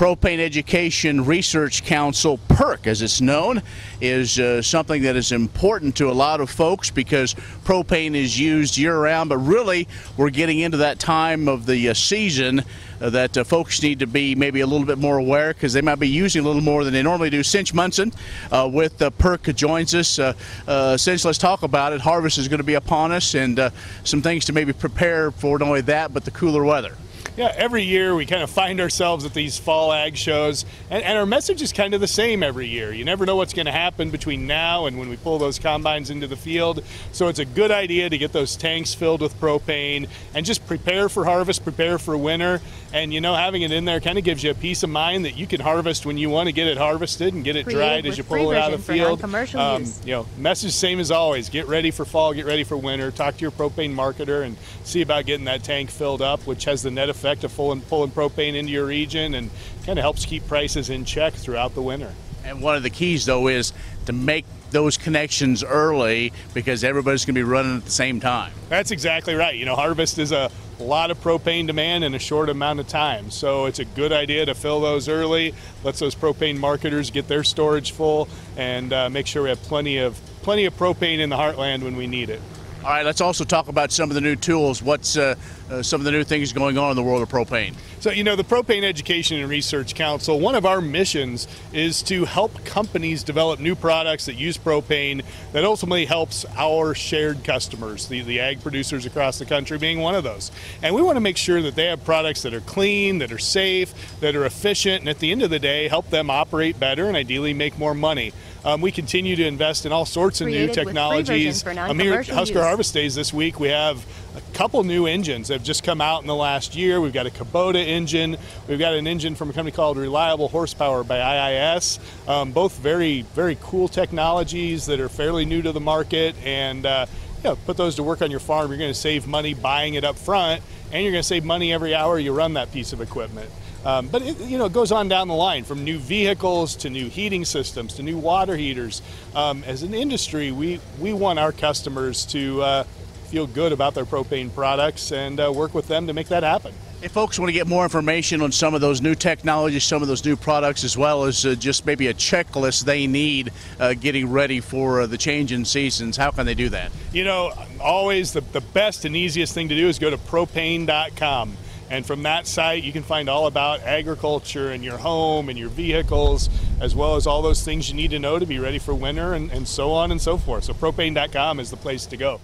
Propane 0.00 0.38
Education 0.38 1.26
Research 1.26 1.84
Council, 1.84 2.38
PERC 2.48 2.86
as 2.86 3.02
it's 3.02 3.20
known, 3.20 3.60
is 4.00 4.40
uh, 4.40 4.62
something 4.62 5.02
that 5.02 5.14
is 5.14 5.30
important 5.30 5.94
to 5.96 6.10
a 6.10 6.12
lot 6.12 6.40
of 6.40 6.48
folks 6.48 6.88
because 6.88 7.34
propane 7.66 8.14
is 8.14 8.40
used 8.40 8.78
year 8.78 8.98
round, 8.98 9.28
but 9.28 9.36
really 9.36 9.86
we're 10.16 10.30
getting 10.30 10.60
into 10.60 10.78
that 10.78 10.98
time 10.98 11.48
of 11.48 11.66
the 11.66 11.90
uh, 11.90 11.92
season 11.92 12.62
uh, 13.02 13.10
that 13.10 13.36
uh, 13.36 13.44
folks 13.44 13.82
need 13.82 13.98
to 13.98 14.06
be 14.06 14.34
maybe 14.34 14.60
a 14.60 14.66
little 14.66 14.86
bit 14.86 14.96
more 14.96 15.18
aware 15.18 15.52
because 15.52 15.74
they 15.74 15.82
might 15.82 15.98
be 15.98 16.08
using 16.08 16.42
a 16.42 16.46
little 16.46 16.62
more 16.62 16.82
than 16.82 16.94
they 16.94 17.02
normally 17.02 17.28
do. 17.28 17.42
Cinch 17.42 17.74
Munson 17.74 18.10
uh, 18.50 18.66
with 18.72 19.02
uh, 19.02 19.10
PERC 19.10 19.54
joins 19.54 19.94
us. 19.94 20.18
Uh, 20.18 20.32
uh, 20.66 20.96
Cinch, 20.96 21.26
let's 21.26 21.36
talk 21.36 21.62
about 21.62 21.92
it. 21.92 22.00
Harvest 22.00 22.38
is 22.38 22.48
going 22.48 22.56
to 22.56 22.64
be 22.64 22.72
upon 22.72 23.12
us 23.12 23.34
and 23.34 23.58
uh, 23.58 23.68
some 24.04 24.22
things 24.22 24.46
to 24.46 24.54
maybe 24.54 24.72
prepare 24.72 25.30
for 25.30 25.58
not 25.58 25.68
only 25.68 25.82
that, 25.82 26.14
but 26.14 26.24
the 26.24 26.30
cooler 26.30 26.64
weather. 26.64 26.96
Yeah, 27.40 27.54
every 27.56 27.84
year 27.84 28.14
we 28.14 28.26
kind 28.26 28.42
of 28.42 28.50
find 28.50 28.82
ourselves 28.82 29.24
at 29.24 29.32
these 29.32 29.58
fall 29.58 29.94
ag 29.94 30.14
shows, 30.14 30.66
and, 30.90 31.02
and 31.02 31.16
our 31.16 31.24
message 31.24 31.62
is 31.62 31.72
kind 31.72 31.94
of 31.94 32.02
the 32.02 32.06
same 32.06 32.42
every 32.42 32.66
year. 32.66 32.92
You 32.92 33.02
never 33.02 33.24
know 33.24 33.34
what's 33.34 33.54
going 33.54 33.64
to 33.64 33.72
happen 33.72 34.10
between 34.10 34.46
now 34.46 34.84
and 34.84 34.98
when 34.98 35.08
we 35.08 35.16
pull 35.16 35.38
those 35.38 35.58
combines 35.58 36.10
into 36.10 36.26
the 36.26 36.36
field. 36.36 36.84
So 37.12 37.28
it's 37.28 37.38
a 37.38 37.46
good 37.46 37.70
idea 37.70 38.10
to 38.10 38.18
get 38.18 38.34
those 38.34 38.56
tanks 38.56 38.92
filled 38.92 39.22
with 39.22 39.40
propane 39.40 40.10
and 40.34 40.44
just 40.44 40.66
prepare 40.66 41.08
for 41.08 41.24
harvest, 41.24 41.64
prepare 41.64 41.98
for 41.98 42.14
winter. 42.14 42.60
And 42.92 43.14
you 43.14 43.22
know, 43.22 43.34
having 43.34 43.62
it 43.62 43.72
in 43.72 43.86
there 43.86 44.00
kind 44.00 44.18
of 44.18 44.24
gives 44.24 44.44
you 44.44 44.50
a 44.50 44.54
peace 44.54 44.82
of 44.82 44.90
mind 44.90 45.24
that 45.24 45.38
you 45.38 45.46
can 45.46 45.62
harvest 45.62 46.04
when 46.04 46.18
you 46.18 46.28
want 46.28 46.48
to 46.48 46.52
get 46.52 46.66
it 46.66 46.76
harvested 46.76 47.32
and 47.32 47.42
get 47.42 47.56
it 47.56 47.64
dried 47.66 48.04
as 48.04 48.18
you 48.18 48.24
pull 48.24 48.50
it 48.50 48.58
out 48.58 48.74
of 48.74 48.84
the 48.84 48.92
field. 48.92 49.24
Um, 49.54 49.80
use. 49.80 50.04
You 50.04 50.12
know, 50.12 50.26
message 50.36 50.72
same 50.72 51.00
as 51.00 51.10
always. 51.10 51.48
Get 51.48 51.68
ready 51.68 51.90
for 51.90 52.04
fall, 52.04 52.34
get 52.34 52.44
ready 52.44 52.64
for 52.64 52.76
winter. 52.76 53.10
Talk 53.10 53.36
to 53.36 53.40
your 53.40 53.50
propane 53.50 53.94
marketer 53.94 54.44
and 54.44 54.58
see 54.84 55.00
about 55.00 55.24
getting 55.24 55.46
that 55.46 55.62
tank 55.64 55.88
filled 55.88 56.20
up, 56.20 56.46
which 56.46 56.64
has 56.64 56.82
the 56.82 56.90
net 56.90 57.08
effect 57.08 57.29
of 57.44 57.54
pulling, 57.54 57.80
pulling 57.82 58.10
propane 58.10 58.54
into 58.54 58.72
your 58.72 58.86
region 58.86 59.34
and 59.34 59.50
kind 59.86 59.98
of 59.98 60.02
helps 60.02 60.24
keep 60.24 60.46
prices 60.46 60.90
in 60.90 61.04
check 61.04 61.32
throughout 61.32 61.74
the 61.74 61.82
winter. 61.82 62.12
And 62.44 62.60
one 62.62 62.76
of 62.76 62.82
the 62.82 62.90
keys, 62.90 63.26
though, 63.26 63.48
is 63.48 63.72
to 64.06 64.12
make 64.12 64.44
those 64.70 64.96
connections 64.96 65.62
early 65.64 66.32
because 66.54 66.84
everybody's 66.84 67.24
going 67.24 67.34
to 67.34 67.38
be 67.38 67.44
running 67.44 67.76
at 67.76 67.84
the 67.84 67.90
same 67.90 68.20
time. 68.20 68.52
That's 68.68 68.90
exactly 68.90 69.34
right. 69.34 69.54
You 69.54 69.64
know, 69.64 69.74
harvest 69.74 70.18
is 70.18 70.32
a 70.32 70.50
lot 70.78 71.10
of 71.10 71.20
propane 71.20 71.66
demand 71.66 72.04
in 72.04 72.14
a 72.14 72.18
short 72.18 72.48
amount 72.48 72.80
of 72.80 72.88
time. 72.88 73.30
So 73.30 73.66
it's 73.66 73.78
a 73.78 73.84
good 73.84 74.12
idea 74.12 74.46
to 74.46 74.54
fill 74.54 74.80
those 74.80 75.08
early. 75.08 75.54
Lets 75.84 75.98
those 75.98 76.14
propane 76.14 76.58
marketers 76.58 77.10
get 77.10 77.28
their 77.28 77.44
storage 77.44 77.92
full 77.92 78.28
and 78.56 78.92
uh, 78.92 79.10
make 79.10 79.26
sure 79.26 79.42
we 79.42 79.48
have 79.50 79.62
plenty 79.62 79.98
of 79.98 80.18
plenty 80.42 80.64
of 80.64 80.74
propane 80.76 81.18
in 81.18 81.28
the 81.28 81.36
heartland 81.36 81.82
when 81.82 81.96
we 81.96 82.06
need 82.06 82.30
it. 82.30 82.40
All 82.82 82.88
right, 82.88 83.04
let's 83.04 83.20
also 83.20 83.44
talk 83.44 83.68
about 83.68 83.92
some 83.92 84.10
of 84.10 84.14
the 84.14 84.22
new 84.22 84.36
tools. 84.36 84.82
What's 84.82 85.18
uh, 85.18 85.34
uh, 85.70 85.82
some 85.82 86.00
of 86.00 86.06
the 86.06 86.12
new 86.12 86.24
things 86.24 86.50
going 86.54 86.78
on 86.78 86.88
in 86.88 86.96
the 86.96 87.02
world 87.02 87.20
of 87.20 87.28
propane? 87.28 87.74
So, 88.00 88.10
you 88.10 88.24
know, 88.24 88.36
the 88.36 88.44
Propane 88.44 88.84
Education 88.84 89.36
and 89.36 89.50
Research 89.50 89.94
Council, 89.94 90.40
one 90.40 90.54
of 90.54 90.64
our 90.64 90.80
missions 90.80 91.46
is 91.74 92.02
to 92.04 92.24
help 92.24 92.64
companies 92.64 93.22
develop 93.22 93.60
new 93.60 93.74
products 93.74 94.24
that 94.24 94.36
use 94.36 94.56
propane 94.56 95.22
that 95.52 95.62
ultimately 95.62 96.06
helps 96.06 96.46
our 96.56 96.94
shared 96.94 97.44
customers, 97.44 98.08
the, 98.08 98.22
the 98.22 98.40
ag 98.40 98.62
producers 98.62 99.04
across 99.04 99.38
the 99.38 99.44
country 99.44 99.76
being 99.76 100.00
one 100.00 100.14
of 100.14 100.24
those. 100.24 100.50
And 100.82 100.94
we 100.94 101.02
want 101.02 101.16
to 101.16 101.20
make 101.20 101.36
sure 101.36 101.60
that 101.60 101.74
they 101.74 101.84
have 101.84 102.02
products 102.02 102.40
that 102.42 102.54
are 102.54 102.62
clean, 102.62 103.18
that 103.18 103.30
are 103.30 103.38
safe, 103.38 103.92
that 104.20 104.34
are 104.34 104.46
efficient, 104.46 105.00
and 105.00 105.08
at 105.10 105.18
the 105.18 105.30
end 105.32 105.42
of 105.42 105.50
the 105.50 105.58
day, 105.58 105.88
help 105.88 106.08
them 106.08 106.30
operate 106.30 106.80
better 106.80 107.08
and 107.08 107.16
ideally 107.16 107.52
make 107.52 107.78
more 107.78 107.92
money. 107.92 108.32
Um, 108.64 108.80
we 108.82 108.92
continue 108.92 109.36
to 109.36 109.46
invest 109.46 109.86
in 109.86 109.92
all 109.92 110.04
sorts 110.04 110.40
of 110.40 110.46
Created 110.46 110.68
new 110.68 110.74
technologies. 110.74 111.66
Um, 111.66 111.98
here 111.98 112.14
at 112.14 112.28
Husker 112.28 112.58
use. 112.58 112.64
Harvest 112.64 112.92
Days 112.92 113.14
this 113.14 113.32
week, 113.32 113.58
we 113.58 113.68
have 113.68 114.04
a 114.36 114.40
couple 114.52 114.84
new 114.84 115.06
engines 115.06 115.48
that 115.48 115.54
have 115.54 115.62
just 115.62 115.82
come 115.82 116.00
out 116.00 116.20
in 116.20 116.26
the 116.26 116.34
last 116.34 116.76
year. 116.76 117.00
We've 117.00 117.12
got 117.12 117.26
a 117.26 117.30
Kubota 117.30 117.82
engine. 117.84 118.36
We've 118.68 118.78
got 118.78 118.92
an 118.94 119.06
engine 119.06 119.34
from 119.34 119.48
a 119.48 119.52
company 119.54 119.74
called 119.74 119.96
Reliable 119.96 120.48
Horsepower 120.48 121.04
by 121.04 121.18
IIS. 121.18 121.98
Um, 122.28 122.52
both 122.52 122.76
very, 122.78 123.22
very 123.22 123.56
cool 123.62 123.88
technologies 123.88 124.86
that 124.86 125.00
are 125.00 125.08
fairly 125.08 125.46
new 125.46 125.62
to 125.62 125.72
the 125.72 125.80
market. 125.80 126.36
And 126.44 126.84
uh, 126.84 127.06
you 127.42 127.50
know, 127.50 127.56
put 127.64 127.78
those 127.78 127.94
to 127.96 128.02
work 128.02 128.20
on 128.20 128.30
your 128.30 128.40
farm. 128.40 128.68
You're 128.70 128.78
going 128.78 128.92
to 128.92 128.98
save 128.98 129.26
money 129.26 129.54
buying 129.54 129.94
it 129.94 130.04
up 130.04 130.18
front, 130.18 130.62
and 130.92 131.02
you're 131.02 131.12
going 131.12 131.22
to 131.22 131.26
save 131.26 131.44
money 131.44 131.72
every 131.72 131.94
hour 131.94 132.18
you 132.18 132.34
run 132.34 132.52
that 132.54 132.70
piece 132.72 132.92
of 132.92 133.00
equipment. 133.00 133.50
Um, 133.84 134.08
but 134.08 134.22
it, 134.22 134.38
you 134.40 134.58
know, 134.58 134.66
it 134.66 134.72
goes 134.72 134.92
on 134.92 135.08
down 135.08 135.28
the 135.28 135.34
line 135.34 135.64
from 135.64 135.84
new 135.84 135.98
vehicles 135.98 136.76
to 136.76 136.90
new 136.90 137.08
heating 137.08 137.44
systems 137.44 137.94
to 137.94 138.02
new 138.02 138.18
water 138.18 138.56
heaters. 138.56 139.00
Um, 139.34 139.64
as 139.64 139.82
an 139.82 139.94
industry, 139.94 140.52
we 140.52 140.80
we 140.98 141.12
want 141.12 141.38
our 141.38 141.52
customers 141.52 142.26
to 142.26 142.62
uh, 142.62 142.84
feel 143.30 143.46
good 143.46 143.72
about 143.72 143.94
their 143.94 144.04
propane 144.04 144.52
products 144.52 145.12
and 145.12 145.40
uh, 145.40 145.52
work 145.52 145.72
with 145.72 145.86
them 145.88 146.06
to 146.08 146.12
make 146.12 146.28
that 146.28 146.42
happen. 146.42 146.74
If 147.02 147.12
folks 147.12 147.38
want 147.38 147.48
to 147.48 147.54
get 147.54 147.66
more 147.66 147.84
information 147.84 148.42
on 148.42 148.52
some 148.52 148.74
of 148.74 148.82
those 148.82 149.00
new 149.00 149.14
technologies, 149.14 149.84
some 149.84 150.02
of 150.02 150.08
those 150.08 150.22
new 150.22 150.36
products, 150.36 150.84
as 150.84 150.98
well 150.98 151.24
as 151.24 151.46
uh, 151.46 151.54
just 151.54 151.86
maybe 151.86 152.08
a 152.08 152.14
checklist 152.14 152.84
they 152.84 153.06
need 153.06 153.52
uh, 153.78 153.94
getting 153.94 154.30
ready 154.30 154.60
for 154.60 155.00
uh, 155.00 155.06
the 155.06 155.16
change 155.16 155.50
in 155.50 155.64
seasons, 155.64 156.18
how 156.18 156.30
can 156.30 156.44
they 156.44 156.54
do 156.54 156.68
that? 156.68 156.90
You 157.12 157.24
know, 157.24 157.54
always 157.80 158.34
the, 158.34 158.42
the 158.42 158.60
best 158.60 159.06
and 159.06 159.16
easiest 159.16 159.54
thing 159.54 159.70
to 159.70 159.74
do 159.74 159.88
is 159.88 159.98
go 159.98 160.10
to 160.10 160.18
propane.com. 160.18 161.56
And 161.90 162.06
from 162.06 162.22
that 162.22 162.46
site, 162.46 162.84
you 162.84 162.92
can 162.92 163.02
find 163.02 163.28
all 163.28 163.48
about 163.48 163.80
agriculture 163.80 164.70
and 164.70 164.84
your 164.84 164.96
home 164.96 165.48
and 165.48 165.58
your 165.58 165.68
vehicles, 165.68 166.48
as 166.80 166.94
well 166.94 167.16
as 167.16 167.26
all 167.26 167.42
those 167.42 167.64
things 167.64 167.88
you 167.88 167.96
need 167.96 168.12
to 168.12 168.20
know 168.20 168.38
to 168.38 168.46
be 168.46 168.60
ready 168.60 168.78
for 168.78 168.94
winter 168.94 169.34
and, 169.34 169.50
and 169.50 169.66
so 169.66 169.90
on 169.90 170.12
and 170.12 170.22
so 170.22 170.38
forth. 170.38 170.64
So, 170.64 170.72
propane.com 170.72 171.58
is 171.58 171.68
the 171.68 171.76
place 171.76 172.06
to 172.06 172.16
go. 172.16 172.40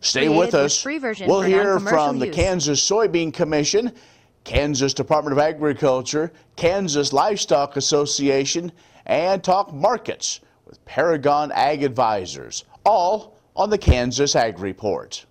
Stay 0.00 0.28
with 0.28 0.38
with 0.38 0.54
us. 0.54 0.80
free 0.80 0.98
version 0.98 1.28
we'll 1.28 1.42
hear 1.42 1.64
non-commercial 1.64 1.98
from 1.98 2.18
the 2.18 2.26
use. 2.28 2.34
Kansas 2.34 2.88
Soybean 2.88 3.32
Commission, 3.32 3.92
Kansas 4.44 4.94
Department 4.94 5.32
of 5.32 5.38
Agriculture, 5.38 6.32
Kansas 6.56 7.12
Livestock 7.12 7.76
Association, 7.76 8.72
and 9.04 9.44
talk 9.44 9.74
markets 9.74 10.40
with 10.66 10.82
Paragon 10.84 11.52
Ag 11.52 11.82
Advisors, 11.82 12.64
all 12.86 13.36
on 13.56 13.68
the 13.70 13.78
Kansas 13.78 14.36
Ag 14.36 14.60
Report. 14.60 15.26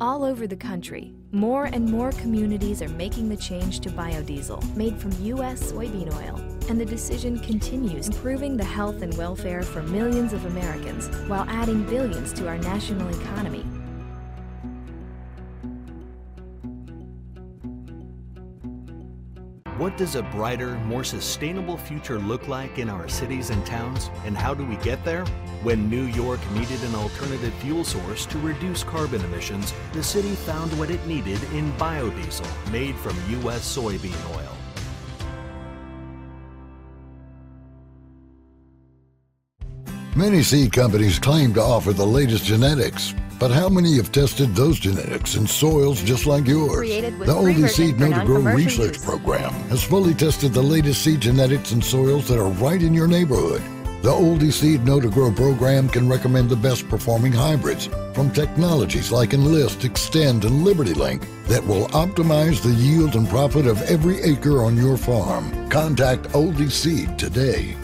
All 0.00 0.24
over 0.24 0.46
the 0.46 0.56
country, 0.56 1.12
more 1.30 1.66
and 1.66 1.90
more 1.90 2.12
communities 2.12 2.80
are 2.80 2.88
making 2.88 3.28
the 3.28 3.36
change 3.36 3.80
to 3.80 3.90
biodiesel 3.90 4.74
made 4.74 4.98
from 4.98 5.12
U.S. 5.24 5.72
soybean 5.72 6.12
oil. 6.14 6.36
And 6.70 6.80
the 6.80 6.86
decision 6.86 7.38
continues 7.40 8.08
improving 8.08 8.56
the 8.56 8.64
health 8.64 9.02
and 9.02 9.16
welfare 9.18 9.62
for 9.62 9.82
millions 9.82 10.32
of 10.32 10.46
Americans 10.46 11.08
while 11.28 11.44
adding 11.48 11.84
billions 11.84 12.32
to 12.34 12.48
our 12.48 12.58
national 12.58 13.08
economy. 13.08 13.64
What 19.80 19.96
does 19.96 20.14
a 20.14 20.22
brighter, 20.24 20.74
more 20.80 21.04
sustainable 21.04 21.78
future 21.78 22.18
look 22.18 22.48
like 22.48 22.78
in 22.78 22.90
our 22.90 23.08
cities 23.08 23.48
and 23.48 23.64
towns, 23.64 24.10
and 24.26 24.36
how 24.36 24.52
do 24.52 24.62
we 24.62 24.76
get 24.76 25.02
there? 25.06 25.24
When 25.62 25.88
New 25.88 26.02
York 26.02 26.38
needed 26.52 26.82
an 26.82 26.94
alternative 26.94 27.54
fuel 27.54 27.82
source 27.82 28.26
to 28.26 28.38
reduce 28.40 28.84
carbon 28.84 29.24
emissions, 29.24 29.72
the 29.94 30.02
city 30.02 30.34
found 30.34 30.78
what 30.78 30.90
it 30.90 31.06
needed 31.06 31.42
in 31.54 31.72
biodiesel 31.78 32.70
made 32.70 32.94
from 32.96 33.16
U.S. 33.40 33.74
soybean 33.74 34.36
oil. 34.36 34.54
Many 40.14 40.42
seed 40.42 40.74
companies 40.74 41.18
claim 41.18 41.54
to 41.54 41.62
offer 41.62 41.94
the 41.94 42.06
latest 42.06 42.44
genetics, 42.44 43.14
but 43.40 43.50
how 43.50 43.70
many 43.70 43.96
have 43.96 44.12
tested 44.12 44.54
those 44.54 44.78
genetics 44.78 45.34
in 45.34 45.46
soils 45.46 46.02
just 46.02 46.26
like 46.26 46.46
yours? 46.46 46.86
The 46.88 47.34
Ohlde 47.34 47.68
Seed 47.70 47.98
Know 47.98 48.12
to 48.12 48.24
Grow 48.26 48.42
Research 48.42 48.98
use. 48.98 49.04
Program 49.04 49.50
has 49.70 49.82
fully 49.82 50.12
tested 50.12 50.52
the 50.52 50.62
latest 50.62 51.02
seed 51.02 51.20
genetics 51.20 51.72
in 51.72 51.80
soils 51.80 52.28
that 52.28 52.38
are 52.38 52.50
right 52.50 52.82
in 52.82 52.92
your 52.92 53.08
neighborhood. 53.08 53.62
The 54.02 54.10
Ohlde 54.10 54.52
Seed 54.52 54.84
Know 54.84 55.00
to 55.00 55.08
Grow 55.08 55.32
program 55.32 55.88
can 55.88 56.06
recommend 56.06 56.50
the 56.50 56.56
best 56.56 56.86
performing 56.88 57.32
hybrids 57.32 57.88
from 58.12 58.30
technologies 58.30 59.10
like 59.10 59.32
Enlist, 59.32 59.84
Extend, 59.84 60.44
and 60.44 60.66
LibertyLink 60.66 61.24
that 61.46 61.66
will 61.66 61.88
optimize 61.88 62.62
the 62.62 62.74
yield 62.74 63.14
and 63.14 63.26
profit 63.28 63.66
of 63.66 63.80
every 63.82 64.20
acre 64.20 64.62
on 64.62 64.76
your 64.76 64.98
farm. 64.98 65.68
Contact 65.70 66.24
Ohlde 66.34 66.70
Seed 66.70 67.18
today. 67.18 67.74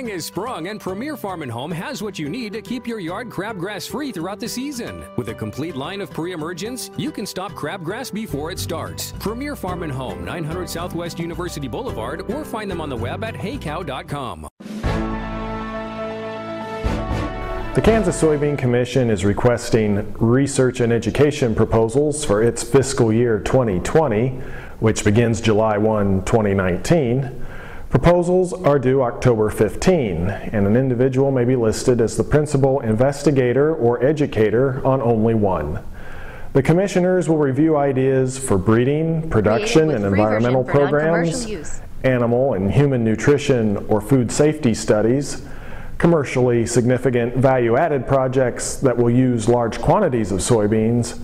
Spring 0.00 0.16
is 0.16 0.24
sprung, 0.24 0.68
and 0.68 0.80
Premier 0.80 1.14
Farm 1.14 1.42
and 1.42 1.52
Home 1.52 1.70
has 1.70 2.02
what 2.02 2.18
you 2.18 2.30
need 2.30 2.54
to 2.54 2.62
keep 2.62 2.86
your 2.86 3.00
yard 3.00 3.28
crabgrass 3.28 3.86
free 3.86 4.12
throughout 4.12 4.40
the 4.40 4.48
season. 4.48 5.04
With 5.16 5.28
a 5.28 5.34
complete 5.34 5.76
line 5.76 6.00
of 6.00 6.10
pre-emergence, 6.10 6.90
you 6.96 7.10
can 7.10 7.26
stop 7.26 7.52
crabgrass 7.52 8.10
before 8.10 8.50
it 8.50 8.58
starts. 8.58 9.12
Premier 9.18 9.54
Farm 9.54 9.82
and 9.82 9.92
Home, 9.92 10.24
900 10.24 10.70
Southwest 10.70 11.18
University 11.18 11.68
Boulevard, 11.68 12.22
or 12.32 12.46
find 12.46 12.70
them 12.70 12.80
on 12.80 12.88
the 12.88 12.96
web 12.96 13.22
at 13.22 13.34
heycow.com. 13.34 14.48
The 17.74 17.82
Kansas 17.84 18.22
Soybean 18.22 18.56
Commission 18.56 19.10
is 19.10 19.26
requesting 19.26 20.14
research 20.14 20.80
and 20.80 20.94
education 20.94 21.54
proposals 21.54 22.24
for 22.24 22.42
its 22.42 22.62
fiscal 22.62 23.12
year 23.12 23.38
2020, 23.38 24.30
which 24.78 25.04
begins 25.04 25.42
July 25.42 25.76
1, 25.76 26.24
2019. 26.24 27.39
Proposals 27.90 28.52
are 28.52 28.78
due 28.78 29.02
October 29.02 29.50
15, 29.50 30.30
and 30.30 30.64
an 30.64 30.76
individual 30.76 31.32
may 31.32 31.44
be 31.44 31.56
listed 31.56 32.00
as 32.00 32.16
the 32.16 32.22
principal 32.22 32.78
investigator 32.80 33.74
or 33.74 34.00
educator 34.04 34.80
on 34.86 35.02
only 35.02 35.34
one. 35.34 35.80
The 36.52 36.62
commissioners 36.62 37.28
will 37.28 37.38
review 37.38 37.76
ideas 37.76 38.38
for 38.38 38.58
breeding, 38.58 39.28
production, 39.28 39.90
and 39.90 40.04
environmental 40.04 40.62
programs, 40.62 41.80
animal 42.04 42.54
and 42.54 42.70
human 42.70 43.02
nutrition 43.02 43.76
or 43.88 44.00
food 44.00 44.30
safety 44.30 44.72
studies, 44.72 45.42
commercially 45.98 46.66
significant 46.66 47.36
value-added 47.36 48.06
projects 48.06 48.76
that 48.76 48.96
will 48.96 49.10
use 49.10 49.48
large 49.48 49.80
quantities 49.80 50.30
of 50.30 50.38
soybeans, 50.38 51.20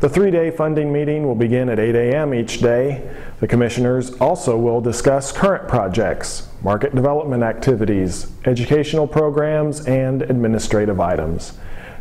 The 0.02 0.10
three-day 0.10 0.52
funding 0.52 0.92
meeting 0.92 1.26
will 1.26 1.36
begin 1.36 1.70
at 1.70 1.80
8 1.80 1.96
a.m. 1.96 2.34
each 2.34 2.60
day. 2.60 3.10
The 3.40 3.48
commissioners 3.48 4.12
also 4.16 4.58
will 4.58 4.82
discuss 4.82 5.32
current 5.32 5.70
projects, 5.70 6.50
market 6.62 6.94
development 6.94 7.44
activities, 7.44 8.30
educational 8.44 9.08
programs, 9.08 9.86
and 9.88 10.22
administrative 10.24 11.00
items. 11.00 11.54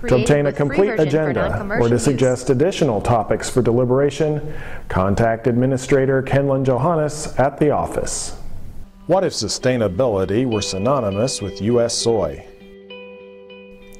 To 0.08 0.16
obtain 0.16 0.46
a 0.46 0.52
complete 0.52 0.98
agenda 0.98 1.78
or 1.78 1.88
to 1.88 1.98
suggest 1.98 2.48
additional 2.48 3.02
topics 3.02 3.50
for 3.50 3.60
deliberation, 3.60 4.54
contact 4.88 5.46
Administrator 5.46 6.22
Kenlon 6.22 6.64
Johannes 6.64 7.34
at 7.36 7.58
the 7.58 7.70
office. 7.70 8.36
What 9.06 9.24
if 9.24 9.34
sustainability 9.34 10.50
were 10.50 10.62
synonymous 10.62 11.42
with 11.42 11.60
U.S. 11.60 11.94
soy? 11.94 12.46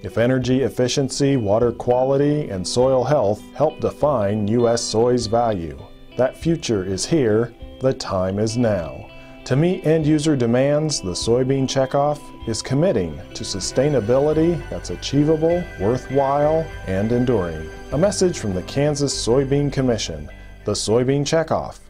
If 0.03 0.17
energy 0.17 0.63
efficiency, 0.63 1.37
water 1.37 1.73
quality, 1.73 2.49
and 2.49 2.67
soil 2.67 3.05
health 3.05 3.43
help 3.55 3.81
define 3.81 4.49
U.S. 4.49 4.83
soy's 4.83 5.27
value, 5.27 5.79
that 6.17 6.37
future 6.37 6.83
is 6.83 7.05
here, 7.05 7.55
the 7.83 7.93
time 7.93 8.39
is 8.39 8.57
now. 8.57 9.10
To 9.51 9.57
meet 9.57 9.85
end 9.85 10.07
user 10.07 10.37
demands, 10.37 11.01
the 11.01 11.11
Soybean 11.11 11.65
Checkoff 11.65 12.21
is 12.49 12.63
committing 12.63 13.17
to 13.35 13.43
sustainability 13.43 14.57
that's 14.71 14.91
achievable, 14.91 15.65
worthwhile, 15.81 16.65
and 16.87 17.11
enduring. 17.11 17.69
A 17.91 17.99
message 17.99 18.39
from 18.39 18.55
the 18.55 18.63
Kansas 18.63 19.13
Soybean 19.13 19.73
Commission, 19.73 20.31
the 20.65 20.75
Soybean 20.75 21.23
Checkoff, 21.23 21.81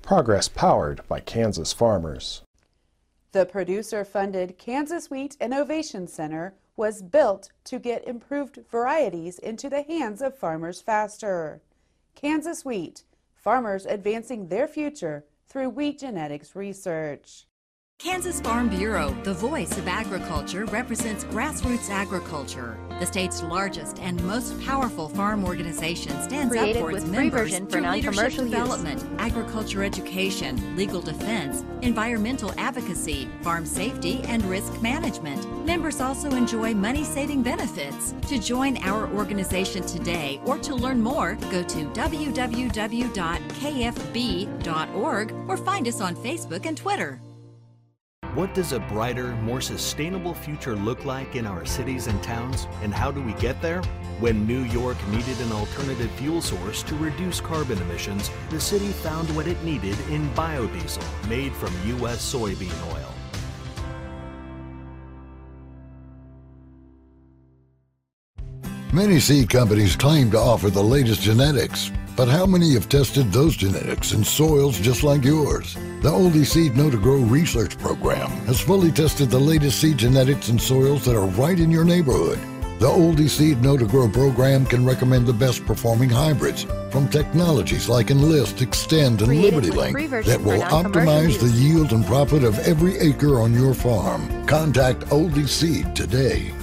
progress 0.00 0.48
powered 0.48 1.06
by 1.08 1.20
Kansas 1.20 1.74
farmers. 1.74 2.40
The 3.32 3.44
producer 3.44 4.02
funded 4.02 4.56
Kansas 4.56 5.10
Wheat 5.10 5.36
Innovation 5.42 6.08
Center 6.08 6.54
was 6.74 7.02
built 7.02 7.50
to 7.64 7.78
get 7.78 8.08
improved 8.08 8.60
varieties 8.70 9.38
into 9.38 9.68
the 9.68 9.82
hands 9.82 10.22
of 10.22 10.38
farmers 10.38 10.80
faster. 10.80 11.60
Kansas 12.14 12.64
Wheat, 12.64 13.04
farmers 13.34 13.84
advancing 13.84 14.48
their 14.48 14.66
future 14.66 15.26
through 15.50 15.68
wheat 15.68 15.98
genetics 15.98 16.54
research. 16.54 17.46
Kansas 18.02 18.40
Farm 18.40 18.70
Bureau, 18.70 19.14
the 19.24 19.34
voice 19.34 19.76
of 19.76 19.86
agriculture, 19.86 20.64
represents 20.64 21.24
grassroots 21.24 21.90
agriculture. 21.90 22.78
The 22.98 23.04
state's 23.04 23.42
largest 23.42 23.98
and 23.98 24.24
most 24.24 24.58
powerful 24.62 25.10
farm 25.10 25.44
organization 25.44 26.12
stands 26.22 26.50
Created 26.50 26.76
up 26.76 26.82
for 26.82 26.92
its 26.96 27.04
members 27.04 27.58
for 27.58 27.66
through 27.66 27.82
leadership 27.82 28.04
non-commercial 28.04 28.44
use. 28.44 28.52
development, 28.52 29.04
agriculture 29.18 29.84
education, 29.84 30.74
legal 30.76 31.02
defense, 31.02 31.62
environmental 31.82 32.54
advocacy, 32.56 33.28
farm 33.42 33.66
safety, 33.66 34.22
and 34.24 34.42
risk 34.46 34.80
management. 34.80 35.66
Members 35.66 36.00
also 36.00 36.30
enjoy 36.30 36.72
money-saving 36.72 37.42
benefits. 37.42 38.14
To 38.28 38.38
join 38.38 38.78
our 38.78 39.10
organization 39.12 39.82
today 39.82 40.40
or 40.46 40.56
to 40.60 40.74
learn 40.74 41.02
more, 41.02 41.34
go 41.50 41.62
to 41.62 41.84
www.kfb.org 41.90 43.10
or 45.48 45.56
find 45.58 45.86
us 45.86 46.00
on 46.00 46.16
Facebook 46.16 46.64
and 46.64 46.78
Twitter. 46.78 47.20
What 48.34 48.54
does 48.54 48.72
a 48.72 48.78
brighter, 48.78 49.34
more 49.42 49.60
sustainable 49.60 50.34
future 50.34 50.76
look 50.76 51.04
like 51.04 51.34
in 51.34 51.46
our 51.46 51.66
cities 51.66 52.06
and 52.06 52.22
towns? 52.22 52.68
And 52.80 52.94
how 52.94 53.10
do 53.10 53.20
we 53.20 53.32
get 53.34 53.60
there? 53.60 53.82
When 54.20 54.46
New 54.46 54.62
York 54.62 54.96
needed 55.08 55.40
an 55.40 55.50
alternative 55.50 56.08
fuel 56.12 56.40
source 56.40 56.84
to 56.84 56.94
reduce 56.94 57.40
carbon 57.40 57.82
emissions, 57.82 58.30
the 58.50 58.60
city 58.60 58.90
found 58.92 59.34
what 59.34 59.48
it 59.48 59.60
needed 59.64 59.98
in 60.10 60.28
biodiesel 60.30 61.28
made 61.28 61.52
from 61.54 61.74
U.S. 61.98 62.32
soybean 62.32 62.70
oil. 62.94 63.12
Many 68.92 69.18
seed 69.18 69.50
companies 69.50 69.96
claim 69.96 70.30
to 70.30 70.38
offer 70.38 70.70
the 70.70 70.82
latest 70.82 71.20
genetics, 71.22 71.90
but 72.16 72.28
how 72.28 72.46
many 72.46 72.74
have 72.74 72.88
tested 72.88 73.32
those 73.32 73.56
genetics 73.56 74.12
in 74.12 74.24
soils 74.24 74.78
just 74.78 75.02
like 75.02 75.24
yours? 75.24 75.74
The 76.02 76.10
Ohlde 76.10 76.44
Seed 76.46 76.76
Know 76.76 76.90
to 76.90 76.98
Grow 76.98 77.18
research 77.18 77.78
program 77.78 78.30
has 78.46 78.60
fully 78.60 78.90
tested 78.90 79.30
the 79.30 79.38
latest 79.38 79.80
seed 79.80 79.98
genetics 79.98 80.48
in 80.48 80.58
soils 80.58 81.04
that 81.04 81.16
are 81.16 81.26
right 81.26 81.58
in 81.58 81.70
your 81.70 81.84
neighborhood. 81.84 82.38
The 82.80 82.86
Ohlde 82.86 83.28
Seed 83.28 83.62
Know 83.62 83.76
to 83.76 83.86
Grow 83.86 84.08
program 84.08 84.64
can 84.64 84.86
recommend 84.86 85.26
the 85.26 85.34
best 85.34 85.66
performing 85.66 86.08
hybrids 86.08 86.64
from 86.90 87.08
technologies 87.08 87.88
like 87.88 88.10
Enlist, 88.10 88.62
Extend, 88.62 89.20
and 89.20 89.28
Created 89.28 89.54
with 89.54 89.74
LibertyLink 89.74 90.24
that 90.24 90.40
will 90.40 90.62
optimize 90.62 91.38
the 91.38 91.48
yield 91.48 91.92
and 91.92 92.06
profit 92.06 92.42
of 92.42 92.58
every 92.60 92.96
acre 92.98 93.40
on 93.40 93.52
your 93.52 93.74
farm. 93.74 94.46
Contact 94.46 95.00
Ohlde 95.10 95.46
Seed 95.46 95.94
today. 95.94 96.54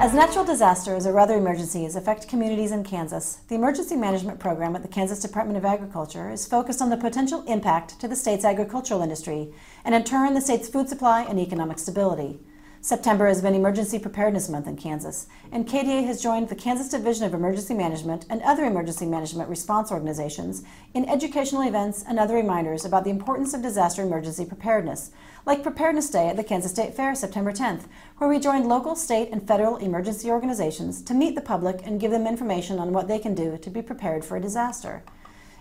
As 0.00 0.14
natural 0.14 0.46
disasters 0.46 1.04
or 1.04 1.18
other 1.18 1.36
emergencies 1.36 1.94
affect 1.94 2.26
communities 2.26 2.72
in 2.72 2.84
Kansas, 2.84 3.40
the 3.48 3.54
Emergency 3.54 3.96
Management 3.96 4.40
Program 4.40 4.74
at 4.74 4.80
the 4.80 4.88
Kansas 4.88 5.20
Department 5.20 5.58
of 5.58 5.66
Agriculture 5.66 6.30
is 6.30 6.46
focused 6.46 6.80
on 6.80 6.88
the 6.88 6.96
potential 6.96 7.44
impact 7.46 8.00
to 8.00 8.08
the 8.08 8.16
state's 8.16 8.46
agricultural 8.46 9.02
industry 9.02 9.52
and, 9.84 9.94
in 9.94 10.02
turn, 10.02 10.32
the 10.32 10.40
state's 10.40 10.70
food 10.70 10.88
supply 10.88 11.24
and 11.24 11.38
economic 11.38 11.78
stability. 11.78 12.40
September 12.82 13.26
has 13.26 13.42
been 13.42 13.54
Emergency 13.54 13.98
Preparedness 13.98 14.48
Month 14.48 14.66
in 14.66 14.74
Kansas, 14.74 15.26
and 15.52 15.68
KDA 15.68 16.06
has 16.06 16.22
joined 16.22 16.48
the 16.48 16.54
Kansas 16.54 16.88
Division 16.88 17.26
of 17.26 17.34
Emergency 17.34 17.74
Management 17.74 18.24
and 18.30 18.40
other 18.40 18.64
emergency 18.64 19.04
management 19.04 19.50
response 19.50 19.92
organizations 19.92 20.62
in 20.94 21.06
educational 21.06 21.60
events 21.60 22.02
and 22.08 22.18
other 22.18 22.34
reminders 22.34 22.86
about 22.86 23.04
the 23.04 23.10
importance 23.10 23.52
of 23.52 23.60
disaster 23.60 24.00
emergency 24.00 24.46
preparedness, 24.46 25.10
like 25.44 25.62
Preparedness 25.62 26.08
Day 26.08 26.28
at 26.28 26.38
the 26.38 26.42
Kansas 26.42 26.70
State 26.70 26.94
Fair 26.94 27.14
September 27.14 27.52
10th, 27.52 27.82
where 28.16 28.30
we 28.30 28.38
joined 28.38 28.66
local, 28.66 28.96
state, 28.96 29.28
and 29.30 29.46
federal 29.46 29.76
emergency 29.76 30.30
organizations 30.30 31.02
to 31.02 31.12
meet 31.12 31.34
the 31.34 31.42
public 31.42 31.82
and 31.84 32.00
give 32.00 32.10
them 32.10 32.26
information 32.26 32.78
on 32.78 32.94
what 32.94 33.08
they 33.08 33.18
can 33.18 33.34
do 33.34 33.58
to 33.58 33.68
be 33.68 33.82
prepared 33.82 34.24
for 34.24 34.38
a 34.38 34.40
disaster. 34.40 35.02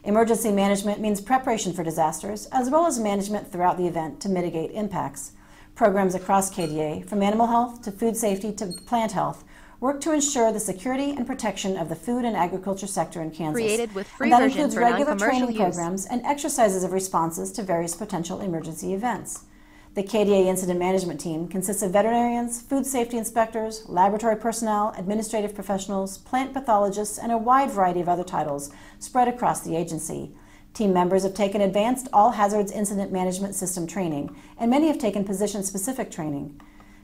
Emergency 0.05 0.53
management 0.53 1.01
means 1.01 1.19
preparation 1.19 1.73
for 1.73 1.83
disasters, 1.83 2.45
as 2.53 2.69
well 2.69 2.85
as 2.85 2.97
management 2.97 3.51
throughout 3.51 3.77
the 3.77 3.87
event 3.87 4.21
to 4.21 4.29
mitigate 4.29 4.71
impacts. 4.71 5.33
Programs 5.79 6.13
across 6.13 6.53
KDA, 6.53 7.07
from 7.07 7.23
animal 7.23 7.47
health 7.47 7.81
to 7.83 7.91
food 7.93 8.17
safety 8.17 8.51
to 8.51 8.65
plant 8.85 9.13
health, 9.13 9.45
work 9.79 10.01
to 10.01 10.11
ensure 10.11 10.51
the 10.51 10.59
security 10.59 11.11
and 11.11 11.25
protection 11.25 11.77
of 11.77 11.87
the 11.87 11.95
food 11.95 12.25
and 12.25 12.35
agriculture 12.35 12.85
sector 12.85 13.21
in 13.21 13.31
Kansas. 13.31 13.63
Created 13.63 13.95
with 13.95 14.05
free 14.05 14.29
and 14.29 14.33
that 14.33 14.41
includes 14.41 14.75
regular 14.75 15.15
training 15.15 15.51
use. 15.51 15.57
programs 15.57 16.05
and 16.05 16.21
exercises 16.25 16.83
of 16.83 16.91
responses 16.91 17.53
to 17.53 17.63
various 17.63 17.95
potential 17.95 18.41
emergency 18.41 18.93
events. 18.93 19.45
The 19.93 20.03
KDA 20.03 20.47
Incident 20.47 20.79
Management 20.79 21.21
Team 21.21 21.47
consists 21.47 21.81
of 21.81 21.91
veterinarians, 21.91 22.61
food 22.61 22.85
safety 22.85 23.17
inspectors, 23.17 23.87
laboratory 23.87 24.35
personnel, 24.35 24.93
administrative 24.97 25.55
professionals, 25.55 26.17
plant 26.17 26.53
pathologists, 26.53 27.17
and 27.17 27.31
a 27.31 27.37
wide 27.37 27.71
variety 27.71 28.01
of 28.01 28.09
other 28.09 28.25
titles 28.25 28.69
spread 28.99 29.29
across 29.29 29.61
the 29.61 29.77
agency. 29.77 30.35
Team 30.73 30.93
members 30.93 31.23
have 31.23 31.33
taken 31.33 31.61
advanced 31.61 32.07
all 32.13 32.31
hazards 32.31 32.71
incident 32.71 33.11
management 33.11 33.55
system 33.55 33.87
training, 33.87 34.35
and 34.57 34.71
many 34.71 34.87
have 34.87 34.97
taken 34.97 35.23
position 35.23 35.63
specific 35.63 36.11
training. 36.11 36.59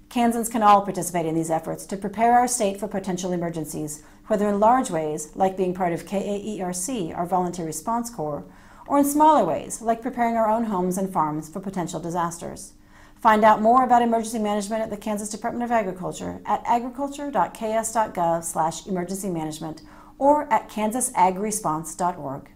Kansans 0.10 0.50
can 0.50 0.64
all 0.64 0.82
participate 0.82 1.26
in 1.26 1.36
these 1.36 1.52
efforts 1.52 1.86
to 1.86 1.98
prepare 1.98 2.34
our 2.34 2.48
state 2.48 2.80
for 2.80 2.88
potential 2.88 3.34
emergencies, 3.34 4.04
whether 4.28 4.48
in 4.48 4.60
large 4.60 4.90
ways, 4.90 5.32
like 5.36 5.58
being 5.58 5.74
part 5.74 5.94
of 5.94 6.06
KAERC, 6.06 7.18
our 7.18 7.26
Volunteer 7.26 7.66
Response 7.66 8.10
Corps, 8.10 8.46
or 8.88 9.00
in 9.00 9.06
smaller 9.06 9.44
ways, 9.44 9.82
like 9.82 10.02
preparing 10.02 10.36
our 10.36 10.50
own 10.50 10.66
homes 10.66 10.98
and 10.98 11.12
farms 11.12 11.50
for 11.50 11.60
potential 11.60 12.00
disasters. 12.00 12.74
Find 13.20 13.44
out 13.44 13.62
more 13.62 13.84
about 13.84 14.04
emergency 14.04 14.40
management 14.40 14.84
at 14.84 14.90
the 14.92 14.98
Kansas 14.98 15.30
Department 15.30 15.64
of 15.64 15.72
Agriculture 15.72 16.42
at 16.46 16.62
agriculture.ks.gov 16.66 18.44
slash 18.44 18.86
emergency 18.86 19.30
management 19.30 19.82
or 20.20 20.52
at 20.54 20.70
kansasagresponse.org. 20.70 22.52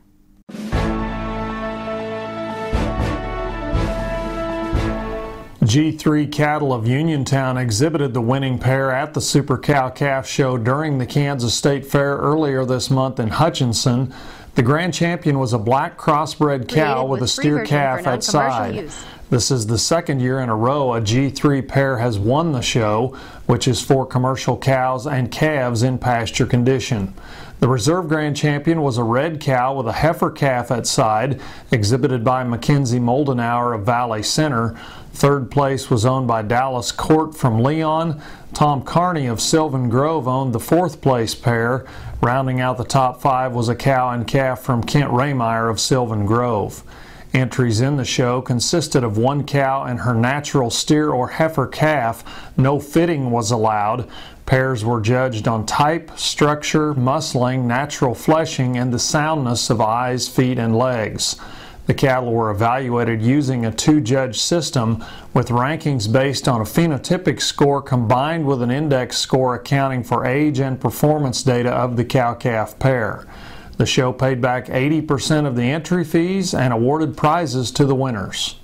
G3 5.70 6.32
Cattle 6.32 6.74
of 6.74 6.88
Uniontown 6.88 7.56
exhibited 7.58 8.16
the 8.16 8.22
winning 8.22 8.58
pair 8.58 8.90
at 8.90 9.14
the 9.14 9.22
Super 9.22 9.56
Cow 9.56 9.90
Calf 9.90 10.28
Show 10.28 10.58
during 10.58 10.98
the 10.98 11.06
Kansas 11.06 11.54
State 11.54 11.86
Fair 11.86 12.18
earlier 12.18 12.66
this 12.66 12.90
month 12.90 13.20
in 13.20 13.28
Hutchinson. 13.28 14.12
The 14.56 14.64
grand 14.64 14.96
champion 14.96 15.38
was 15.38 15.54
a 15.54 15.60
black 15.60 15.96
crossbred 15.96 16.68
cow 16.68 17.06
with, 17.06 17.22
with 17.22 17.30
a 17.30 17.32
steer 17.32 17.64
calf 17.66 18.04
for 18.04 18.10
at 18.10 18.24
side. 18.24 18.76
use. 18.76 19.06
This 19.30 19.52
is 19.52 19.68
the 19.68 19.78
second 19.78 20.22
year 20.22 20.40
in 20.40 20.50
a 20.50 20.56
row 20.56 20.96
a 20.96 21.02
G3 21.02 21.68
pair 21.68 22.00
has 22.00 22.18
won 22.18 22.52
the 22.52 22.64
show, 22.64 23.16
which 23.46 23.68
is 23.68 23.80
for 23.80 24.08
commercial 24.08 24.58
cows 24.58 25.06
and 25.06 25.32
calves 25.32 25.84
in 25.84 26.00
pasture 26.00 26.48
condition. 26.48 27.14
The 27.60 27.68
reserve 27.68 28.08
grand 28.08 28.38
champion 28.38 28.82
was 28.82 28.98
a 28.98 29.04
red 29.04 29.42
cow 29.42 29.76
with 29.76 29.88
a 29.88 29.92
heifer 29.92 30.32
calf 30.32 30.72
at 30.72 30.88
side, 30.88 31.42
exhibited 31.72 32.24
by 32.24 32.46
Mackenzie 32.46 33.00
Moldenauer 33.00 33.76
of 33.76 33.86
Valley 33.86 34.24
Center. 34.24 34.80
Third 35.12 35.52
place 35.52 35.90
was 35.90 36.06
owned 36.06 36.26
by 36.26 36.42
Dallas 36.42 36.94
Court 36.94 37.36
from 37.36 37.62
Leon. 37.62 38.22
Tom 38.54 38.82
Carney 38.82 39.28
of 39.28 39.42
Sylvan 39.42 39.90
Grove 39.90 40.26
owned 40.26 40.54
the 40.54 40.60
fourth 40.60 41.02
place 41.02 41.36
pair. 41.36 41.86
Rounding 42.22 42.62
out 42.62 42.78
the 42.78 42.86
top 42.86 43.22
five 43.22 43.52
was 43.52 43.68
a 43.68 43.76
cow 43.76 44.12
and 44.12 44.26
calf 44.26 44.62
from 44.62 44.82
Kent 44.82 45.12
Raymeyer 45.12 45.70
of 45.70 45.82
Sylvan 45.82 46.26
Grove. 46.26 46.82
Entries 47.34 47.80
in 47.82 47.98
the 47.98 48.06
show 48.06 48.42
consisted 48.42 49.04
of 49.04 49.18
one 49.18 49.44
cow 49.44 49.84
and 49.84 50.00
her 50.00 50.16
natural 50.16 50.72
steer 50.72 51.12
or 51.12 51.28
heifer 51.28 51.68
calf. 51.68 52.24
No 52.58 52.80
fitting 52.80 53.30
was 53.30 53.52
allowed. 53.52 54.10
Pairs 54.50 54.84
were 54.84 55.00
judged 55.00 55.48
on 55.48 55.68
type, 55.68 56.10
structure, 56.18 56.96
muscling, 56.96 57.66
natural 57.66 58.16
fleshing, 58.16 58.80
and 58.80 58.92
the 58.92 58.98
soundness 58.98 59.70
of 59.70 59.80
eyes, 59.80 60.28
feet, 60.28 60.58
and 60.58 60.76
legs. 60.76 61.36
The 61.86 61.94
cattle 61.94 62.34
were 62.34 62.50
evaluated 62.50 63.22
using 63.22 63.64
a 63.64 63.72
two 63.72 64.02
judge 64.02 64.42
system 64.42 65.06
with 65.36 65.50
rankings 65.50 66.12
based 66.12 66.48
on 66.48 66.62
a 66.62 66.64
phenotypic 66.64 67.42
score 67.42 67.80
combined 67.80 68.48
with 68.48 68.64
an 68.64 68.72
index 68.72 69.20
score 69.20 69.54
accounting 69.54 70.04
for 70.04 70.26
age 70.26 70.60
and 70.60 70.82
performance 70.82 71.44
data 71.44 71.70
of 71.70 71.96
the 71.96 72.04
cow 72.04 72.34
calf 72.34 72.80
pair. 72.80 73.28
The 73.78 73.86
show 73.86 74.12
paid 74.12 74.42
back 74.42 74.66
80% 74.66 75.46
of 75.46 75.56
the 75.56 75.70
entry 75.70 76.04
fees 76.04 76.56
and 76.56 76.74
awarded 76.74 77.16
prizes 77.16 77.70
to 77.74 77.86
the 77.86 77.94
winners. 77.94 78.56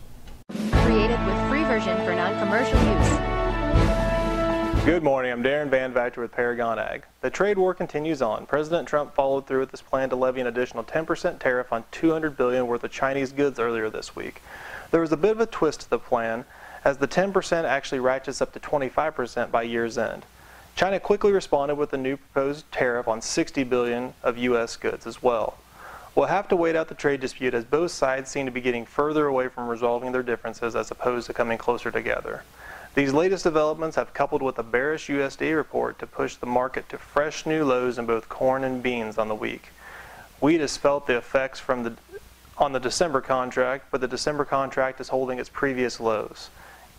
Good 4.86 5.02
morning. 5.02 5.32
I'm 5.32 5.42
Darren 5.42 5.70
Van 5.70 5.92
Vactor 5.92 6.18
with 6.18 6.32
Paragon 6.32 6.78
Ag. 6.78 7.06
The 7.22 7.32
trade 7.32 7.58
war 7.58 7.74
continues 7.74 8.22
on. 8.22 8.46
President 8.46 8.88
Trump 8.88 9.16
followed 9.16 9.48
through 9.48 9.62
with 9.62 9.72
his 9.72 9.82
plan 9.82 10.12
to 10.12 10.16
levy 10.16 10.42
an 10.42 10.46
additional 10.46 10.84
10% 10.84 11.40
tariff 11.40 11.74
on 11.74 11.86
200 11.90 12.38
billion 12.38 12.68
worth 12.68 12.84
of 12.84 12.92
Chinese 12.92 13.32
goods 13.32 13.58
earlier 13.58 13.90
this 13.90 14.16
week. 14.16 14.44
There 14.92 15.02
was 15.02 15.12
a 15.12 15.18
bit 15.18 15.32
of 15.32 15.40
a 15.40 15.48
twist 15.48 15.82
to 15.82 15.90
the 15.90 15.98
plan, 15.98 16.46
as 16.84 17.00
the 17.00 17.08
10% 17.08 17.64
actually 17.64 17.98
ratchets 17.98 18.44
up 18.44 18.54
to 18.54 18.60
25% 18.60 19.50
by 19.50 19.64
year's 19.64 19.98
end. 19.98 20.24
China 20.76 21.00
quickly 21.00 21.32
responded 21.32 21.76
with 21.76 21.92
a 21.94 21.98
new 21.98 22.16
proposed 22.16 22.72
tariff 22.72 23.08
on 23.08 23.24
60 23.24 23.64
billion 23.64 24.14
of 24.22 24.38
U.S. 24.38 24.78
goods 24.78 25.08
as 25.08 25.24
well. 25.24 25.58
We'll 26.14 26.28
have 26.28 26.48
to 26.50 26.56
wait 26.56 26.76
out 26.76 26.90
the 26.90 26.94
trade 26.94 27.22
dispute 27.22 27.56
as 27.56 27.66
both 27.66 27.90
sides 27.90 28.30
seem 28.30 28.46
to 28.46 28.52
be 28.52 28.62
getting 28.62 28.86
further 28.86 29.26
away 29.26 29.48
from 29.48 29.68
resolving 29.68 30.12
their 30.12 30.22
differences 30.22 30.76
as 30.76 30.92
opposed 30.92 31.26
to 31.26 31.34
coming 31.34 31.58
closer 31.58 31.90
together. 31.90 32.44
These 32.96 33.12
latest 33.12 33.44
developments 33.44 33.98
have 33.98 34.14
coupled 34.14 34.42
with 34.42 34.58
a 34.58 34.64
bearish 34.64 35.08
USDA 35.08 35.54
report 35.54 36.00
to 36.00 36.08
push 36.08 36.38
the 36.38 36.46
market 36.46 36.88
to 36.88 36.98
fresh 36.98 37.46
new 37.46 37.66
lows 37.66 37.98
in 37.98 38.06
both 38.06 38.30
corn 38.30 38.64
and 38.64 38.82
beans 38.82 39.18
on 39.18 39.28
the 39.28 39.36
week. 39.36 39.68
Wheat 40.40 40.62
has 40.62 40.78
felt 40.78 41.06
the 41.06 41.18
effects 41.18 41.60
from 41.60 41.84
the 41.84 41.98
on 42.58 42.72
the 42.72 42.80
December 42.80 43.20
contract, 43.20 43.88
but 43.92 44.00
the 44.00 44.08
December 44.08 44.46
contract 44.46 45.02
is 45.02 45.10
holding 45.10 45.40
its 45.40 45.50
previous 45.50 46.00
lows. 46.00 46.50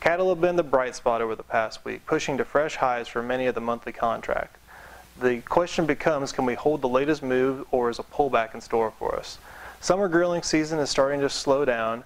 Cattle 0.01 0.29
have 0.29 0.41
been 0.41 0.57
the 0.57 0.63
bright 0.63 0.95
spot 0.95 1.23
over 1.23 1.35
the 1.35 1.43
past 1.43 1.83
week, 1.83 2.05
pushing 2.05 2.37
to 2.37 2.45
fresh 2.45 2.77
highs 2.77 3.09
for 3.09 3.23
many 3.23 3.47
of 3.47 3.55
the 3.55 3.61
monthly 3.63 3.93
contract. 3.93 4.59
The 5.19 5.39
question 5.41 5.87
becomes, 5.87 6.31
can 6.31 6.45
we 6.45 6.53
hold 6.53 6.83
the 6.83 6.91
latest 6.91 7.23
move 7.23 7.67
or 7.71 7.89
is 7.89 7.99
a 7.99 8.03
pullback 8.03 8.55
in 8.55 8.61
store 8.61 8.93
for 8.99 9.17
us? 9.17 9.39
Summer 9.81 10.09
grilling 10.09 10.43
season 10.43 10.79
is 10.79 10.91
starting 10.91 11.21
to 11.21 11.31
slow 11.31 11.65
down, 11.65 12.05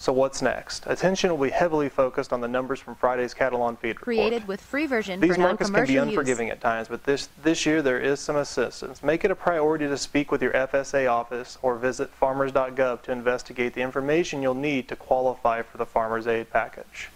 so 0.00 0.14
what's 0.14 0.40
next? 0.40 0.86
Attention 0.86 1.28
will 1.28 1.44
be 1.44 1.50
heavily 1.50 1.90
focused 1.90 2.32
on 2.32 2.40
the 2.40 2.48
numbers 2.48 2.80
from 2.80 2.94
Friday's 2.94 3.34
Cattle 3.34 3.60
on 3.60 3.76
feed 3.76 3.88
report. 3.88 4.04
Created 4.04 4.48
with 4.48 4.58
free 4.58 4.86
version 4.86 5.20
These 5.20 5.34
for 5.34 5.42
markets 5.42 5.68
can 5.68 5.86
be 5.86 5.94
non-commercial 5.94 6.08
use. 6.08 6.18
unforgiving 6.18 6.48
at 6.48 6.58
times, 6.58 6.88
but 6.88 7.04
this, 7.04 7.28
this 7.42 7.66
year 7.66 7.82
there 7.82 8.00
is 8.00 8.18
some 8.18 8.36
assistance. 8.36 9.02
Make 9.02 9.26
it 9.26 9.30
a 9.30 9.34
priority 9.34 9.86
to 9.86 9.98
speak 9.98 10.32
with 10.32 10.42
your 10.42 10.52
FSA 10.52 11.06
office 11.06 11.58
or 11.60 11.76
visit 11.76 12.08
farmers.gov 12.08 13.02
to 13.02 13.12
investigate 13.12 13.74
the 13.74 13.82
information 13.82 14.40
you'll 14.40 14.54
need 14.54 14.88
to 14.88 14.96
qualify 14.96 15.60
for 15.60 15.76
the 15.76 15.84
Farmer's 15.84 16.26
Aid 16.26 16.48
package. 16.48 17.10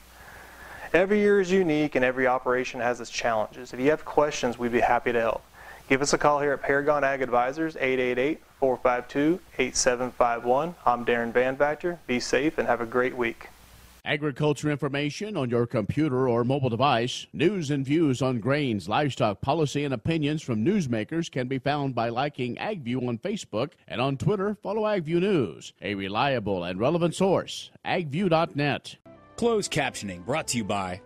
Every 0.92 1.20
year 1.20 1.40
is 1.40 1.50
unique 1.50 1.94
and 1.94 2.04
every 2.04 2.26
operation 2.26 2.80
has 2.80 3.00
its 3.00 3.10
challenges. 3.10 3.72
If 3.72 3.80
you 3.80 3.88
have 3.88 4.04
questions, 4.04 4.58
we'd 4.58 4.72
be 4.72 4.80
happy 4.80 5.10
to 5.10 5.20
help. 5.22 5.42
Give 5.88 6.00
us 6.00 6.12
a 6.14 6.18
call 6.18 6.40
here 6.40 6.52
at 6.52 6.62
Paragon 6.62 7.04
Ag 7.04 7.20
Advisors, 7.20 7.76
888-452-8751. 7.76 10.74
I'm 10.86 11.04
Darren 11.04 11.30
Van 11.30 11.58
Vactor. 11.58 11.98
Be 12.06 12.20
safe 12.20 12.56
and 12.56 12.66
have 12.66 12.80
a 12.80 12.86
great 12.86 13.14
week. 13.14 13.50
Agriculture 14.06 14.70
information 14.70 15.34
on 15.36 15.50
your 15.50 15.66
computer 15.66 16.26
or 16.28 16.44
mobile 16.44 16.70
device, 16.70 17.26
news 17.32 17.70
and 17.70 17.84
views 17.84 18.22
on 18.22 18.38
grains, 18.38 18.88
livestock 18.88 19.42
policy, 19.42 19.84
and 19.84 19.94
opinions 19.94 20.42
from 20.42 20.64
newsmakers 20.64 21.30
can 21.30 21.48
be 21.48 21.58
found 21.58 21.94
by 21.94 22.08
liking 22.08 22.56
AgView 22.56 23.06
on 23.08 23.18
Facebook 23.18 23.72
and 23.88 24.00
on 24.00 24.16
Twitter, 24.16 24.56
follow 24.62 24.82
AgView 24.82 25.20
News, 25.20 25.74
a 25.82 25.94
reliable 25.94 26.64
and 26.64 26.80
relevant 26.80 27.14
source, 27.14 27.70
agview.net. 27.84 28.96
Closed 29.36 29.72
captioning 29.72 30.24
brought 30.24 30.46
to 30.48 30.58
you 30.58 30.64
by 30.64 31.00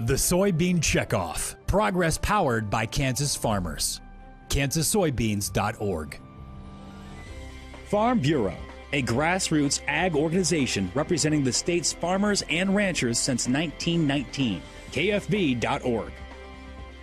The 0.00 0.14
Soybean 0.14 0.80
Checkoff. 0.80 1.56
Progress 1.66 2.18
powered 2.18 2.68
by 2.68 2.84
Kansas 2.84 3.34
farmers. 3.34 4.02
KansasSoybeans.org. 4.48 6.20
Farm 7.86 8.18
Bureau, 8.18 8.56
a 8.92 9.02
grassroots 9.02 9.80
ag 9.86 10.14
organization 10.14 10.92
representing 10.94 11.44
the 11.44 11.52
state's 11.52 11.94
farmers 11.94 12.42
and 12.50 12.74
ranchers 12.76 13.18
since 13.18 13.48
1919. 13.48 14.60
KFB.org. 14.92 16.12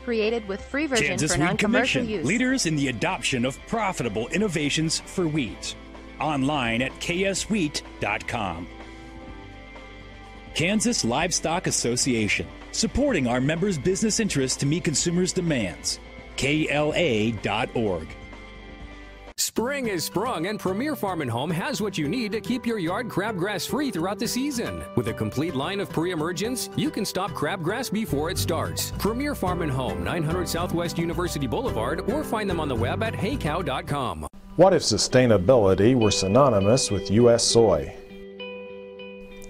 Created 0.03 0.47
with 0.47 0.63
free 0.63 0.85
version 0.85 1.07
Kansas 1.07 1.33
for 1.33 1.39
non-commercial 1.39 2.01
Commission, 2.01 2.19
use. 2.19 2.27
leaders 2.27 2.65
in 2.67 2.75
the 2.75 2.89
adoption 2.89 3.43
of 3.43 3.57
profitable 3.67 4.27
innovations 4.27 4.99
for 4.99 5.27
wheat. 5.27 5.75
Online 6.19 6.83
at 6.83 6.91
kswheat.com. 6.99 8.67
Kansas 10.53 11.03
Livestock 11.03 11.65
Association, 11.65 12.45
supporting 12.73 13.27
our 13.27 13.39
members' 13.39 13.77
business 13.77 14.19
interests 14.19 14.57
to 14.57 14.65
meet 14.65 14.83
consumers' 14.83 15.33
demands. 15.33 15.99
KLA.org. 16.35 18.07
Spring 19.37 19.87
is 19.87 20.03
sprung, 20.03 20.47
and 20.47 20.59
Premier 20.59 20.95
Farm 20.95 21.21
and 21.21 21.29
Home 21.29 21.49
has 21.49 21.81
what 21.81 21.97
you 21.97 22.07
need 22.07 22.31
to 22.31 22.41
keep 22.41 22.65
your 22.65 22.77
yard 22.77 23.09
crabgrass 23.09 23.67
free 23.67 23.91
throughout 23.91 24.19
the 24.19 24.27
season. 24.27 24.83
With 24.95 25.07
a 25.07 25.13
complete 25.13 25.55
line 25.55 25.79
of 25.79 25.89
pre-emergents, 25.89 26.69
you 26.75 26.91
can 26.91 27.03
stop 27.03 27.31
crabgrass 27.31 27.91
before 27.91 28.29
it 28.29 28.37
starts. 28.37 28.91
Premier 28.99 29.35
Farm 29.35 29.61
and 29.61 29.71
Home, 29.71 30.03
900 30.03 30.47
Southwest 30.47 30.97
University 30.97 31.47
Boulevard, 31.47 32.01
or 32.11 32.23
find 32.23 32.49
them 32.49 32.59
on 32.59 32.67
the 32.67 32.75
web 32.75 33.01
at 33.03 33.13
heycow.com. 33.13 34.27
What 34.55 34.73
if 34.73 34.83
sustainability 34.83 35.99
were 35.99 36.11
synonymous 36.11 36.91
with 36.91 37.09
U.S. 37.09 37.43
soy? 37.43 37.91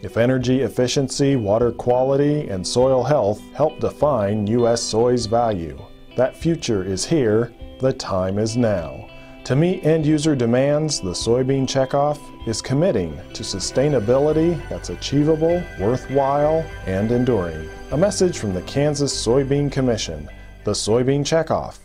If 0.03 0.17
energy 0.17 0.63
efficiency, 0.63 1.37
water 1.37 1.71
quality, 1.71 2.49
and 2.49 2.67
soil 2.67 3.05
health 3.05 3.41
help 3.53 3.79
define 3.79 4.45
U.S. 4.47 4.81
soy's 4.81 5.27
value, 5.27 5.81
that 6.17 6.35
future 6.35 6.83
is 6.83 7.05
here, 7.05 7.53
the 7.79 7.93
time 7.93 8.37
is 8.37 8.57
now. 8.57 9.07
To 9.45 9.55
meet 9.55 9.85
end 9.85 10.05
user 10.05 10.35
demands, 10.35 10.99
the 10.99 11.11
Soybean 11.11 11.65
Checkoff 11.65 12.19
is 12.45 12.61
committing 12.61 13.15
to 13.31 13.43
sustainability 13.43 14.61
that's 14.67 14.89
achievable, 14.89 15.63
worthwhile, 15.79 16.69
and 16.85 17.09
enduring. 17.09 17.69
A 17.91 17.97
message 17.97 18.39
from 18.39 18.53
the 18.53 18.61
Kansas 18.63 19.13
Soybean 19.13 19.71
Commission, 19.71 20.27
the 20.65 20.71
Soybean 20.71 21.21
Checkoff. 21.21 21.82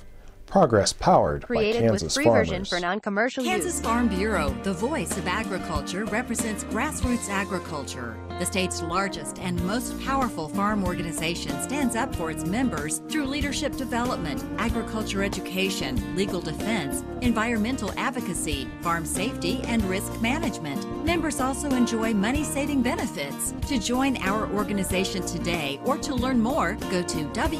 Progress 0.51 0.95
powered 0.95 1.43
Created 1.45 1.83
by 1.83 1.89
Kansas 1.89 2.03
with 2.03 2.15
free 2.15 2.25
farmers. 2.25 2.49
version 2.49 2.65
for 2.65 2.81
non-commercial 2.81 3.45
Kansas 3.45 3.77
use. 3.77 3.81
Farm 3.83 4.09
Bureau, 4.09 4.49
the 4.63 4.73
voice 4.73 5.17
of 5.19 5.27
agriculture, 5.27 6.07
represents 6.07 6.65
grassroots 6.65 7.29
agriculture. 7.29 8.17
The 8.39 8.47
state's 8.47 8.81
largest 8.83 9.41
and 9.41 9.61
most 9.67 10.01
powerful 10.05 10.49
farm 10.49 10.85
organization 10.85 11.61
stands 11.63 11.97
up 11.97 12.15
for 12.15 12.31
its 12.31 12.45
members 12.45 12.99
through 13.09 13.27
leadership 13.27 13.77
development, 13.77 14.45
agriculture 14.59 15.25
education, 15.25 16.15
legal 16.15 16.41
defense, 16.41 17.03
environmental 17.21 17.91
advocacy, 17.97 18.69
farm 18.81 19.05
safety, 19.05 19.61
and 19.65 19.83
risk 19.85 20.21
management. 20.21 21.05
Members 21.05 21.41
also 21.41 21.69
enjoy 21.71 22.15
money 22.15 22.45
saving 22.45 22.81
benefits. 22.81 23.55
To 23.67 23.77
join 23.77 24.17
our 24.19 24.49
organization 24.53 25.27
today 25.27 25.81
or 25.85 25.99
to 25.99 26.15
learn 26.15 26.41
more, 26.41 26.75
go 26.93 27.03
to 27.03 27.25
www.kfb.org 27.31 27.55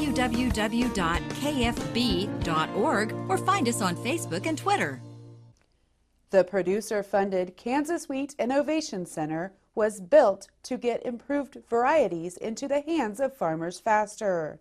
or 3.27 3.37
find 3.37 3.67
us 3.67 3.81
on 3.81 3.97
Facebook 3.97 4.45
and 4.45 4.57
Twitter. 4.57 5.01
The 6.29 6.45
producer 6.45 7.03
funded 7.03 7.57
Kansas 7.57 8.07
Wheat 8.07 8.35
Innovation 8.39 9.05
Center 9.05 9.51
was 9.79 10.01
built 10.01 10.49
to 10.61 10.75
get 10.75 11.05
improved 11.05 11.57
varieties 11.69 12.35
into 12.35 12.67
the 12.67 12.81
hands 12.81 13.17
of 13.21 13.33
farmers 13.33 13.79
faster. 13.79 14.59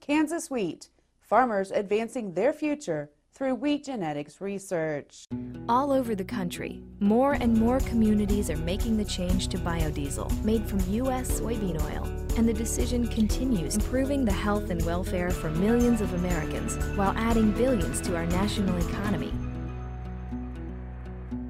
Kansas 0.00 0.50
Wheat, 0.50 0.88
farmers 1.20 1.70
advancing 1.70 2.34
their 2.34 2.52
future 2.52 3.08
through 3.32 3.54
wheat 3.54 3.84
genetics 3.84 4.40
research. 4.40 5.26
All 5.68 5.92
over 5.92 6.16
the 6.16 6.24
country, 6.24 6.82
more 6.98 7.34
and 7.34 7.56
more 7.56 7.78
communities 7.78 8.50
are 8.50 8.56
making 8.56 8.96
the 8.96 9.04
change 9.04 9.46
to 9.48 9.58
biodiesel 9.58 10.42
made 10.42 10.68
from 10.68 10.80
U.S. 10.94 11.38
soybean 11.38 11.80
oil. 11.80 12.04
And 12.36 12.48
the 12.48 12.52
decision 12.52 13.06
continues, 13.06 13.76
improving 13.76 14.24
the 14.24 14.32
health 14.32 14.70
and 14.70 14.84
welfare 14.84 15.30
for 15.30 15.48
millions 15.50 16.00
of 16.00 16.12
Americans 16.14 16.74
while 16.96 17.14
adding 17.16 17.52
billions 17.52 18.00
to 18.00 18.16
our 18.16 18.26
national 18.26 18.76
economy. 18.88 19.32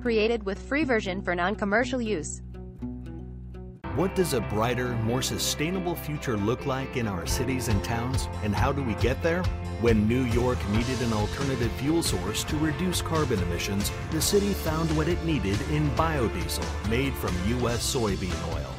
Created 0.03 0.43
with 0.43 0.59
free 0.69 0.85
version 0.85 1.23
for 1.23 1.35
non-commercial 1.35 2.03
use. 2.03 2.43
What 3.97 4.15
does 4.15 4.35
a 4.35 4.43
brighter, 4.43 4.95
more 4.97 5.23
sustainable 5.23 5.95
future 5.95 6.37
look 6.37 6.67
like 6.67 6.99
in 6.99 7.09
our 7.09 7.27
cities 7.27 7.69
and 7.69 7.83
towns, 7.83 8.29
and 8.43 8.55
how 8.55 8.71
do 8.71 8.83
we 8.83 8.93
get 8.97 9.23
there? 9.23 9.43
When 9.81 10.07
New 10.07 10.25
York 10.25 10.59
needed 10.69 11.01
an 11.01 11.15
alternative 11.15 11.73
fuel 11.79 12.03
source 12.03 12.45
to 12.45 12.59
reduce 12.59 13.01
carbon 13.01 13.43
emissions, 13.45 13.91
the 14.11 14.21
city 14.21 14.53
found 14.53 14.95
what 14.99 15.09
it 15.09 15.25
needed 15.25 15.59
in 15.71 15.89
biodiesel 15.93 16.91
made 16.91 17.15
from 17.15 17.35
U.S. 17.61 17.95
soybean 17.95 18.55
oil. 18.55 18.76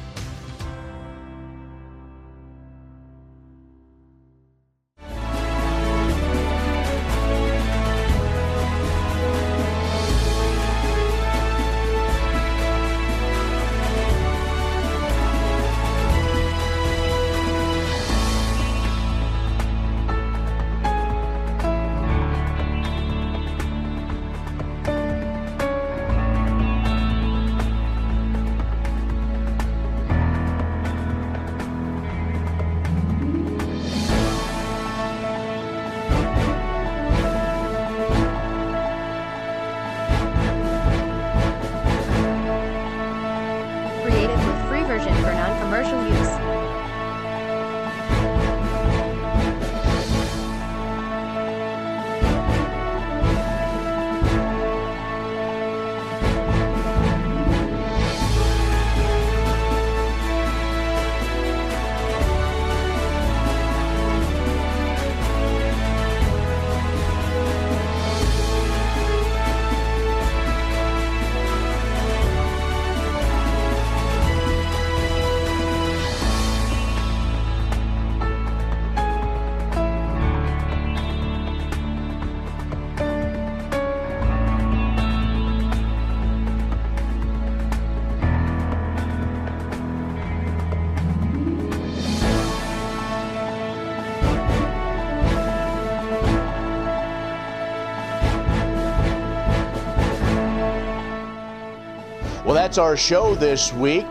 That's 102.68 102.76
our 102.76 102.98
show 102.98 103.34
this 103.34 103.72
week. 103.72 104.04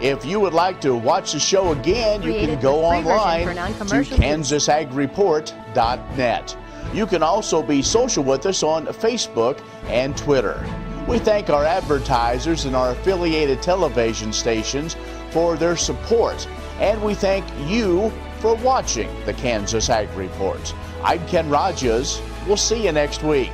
If 0.00 0.24
you 0.24 0.40
would 0.40 0.52
like 0.52 0.80
to 0.80 0.96
watch 0.96 1.30
the 1.30 1.38
show 1.38 1.70
again, 1.70 2.24
you 2.24 2.32
can 2.32 2.60
go 2.60 2.90
with 2.90 3.04
free 3.04 3.06
version 3.12 3.20
online 3.20 3.46
to 3.46 3.54
kansasagreport.net. 4.16 6.56
You 6.92 7.06
can 7.06 7.22
also 7.22 7.62
be 7.62 7.82
social 7.82 8.24
with 8.24 8.46
us 8.46 8.64
on 8.64 8.86
Facebook 8.86 9.62
and 9.84 10.16
Twitter. 10.16 10.66
We 11.06 11.20
thank 11.20 11.50
our 11.50 11.64
advertisers 11.64 12.64
and 12.64 12.74
our 12.74 12.90
affiliated 12.90 13.62
television 13.62 14.32
stations 14.32 14.96
for 15.30 15.56
their 15.56 15.76
support, 15.76 16.48
and 16.80 17.00
we 17.04 17.14
thank 17.14 17.44
you 17.68 18.10
for 18.40 18.56
watching 18.56 19.08
the 19.24 19.34
Kansas 19.34 19.88
Ag 19.88 20.12
Report. 20.16 20.74
I'm 21.04 21.24
Ken 21.28 21.48
Rogers. 21.48 22.20
We'll 22.48 22.56
see 22.56 22.86
you 22.86 22.90
next 22.90 23.22
week. 23.22 23.52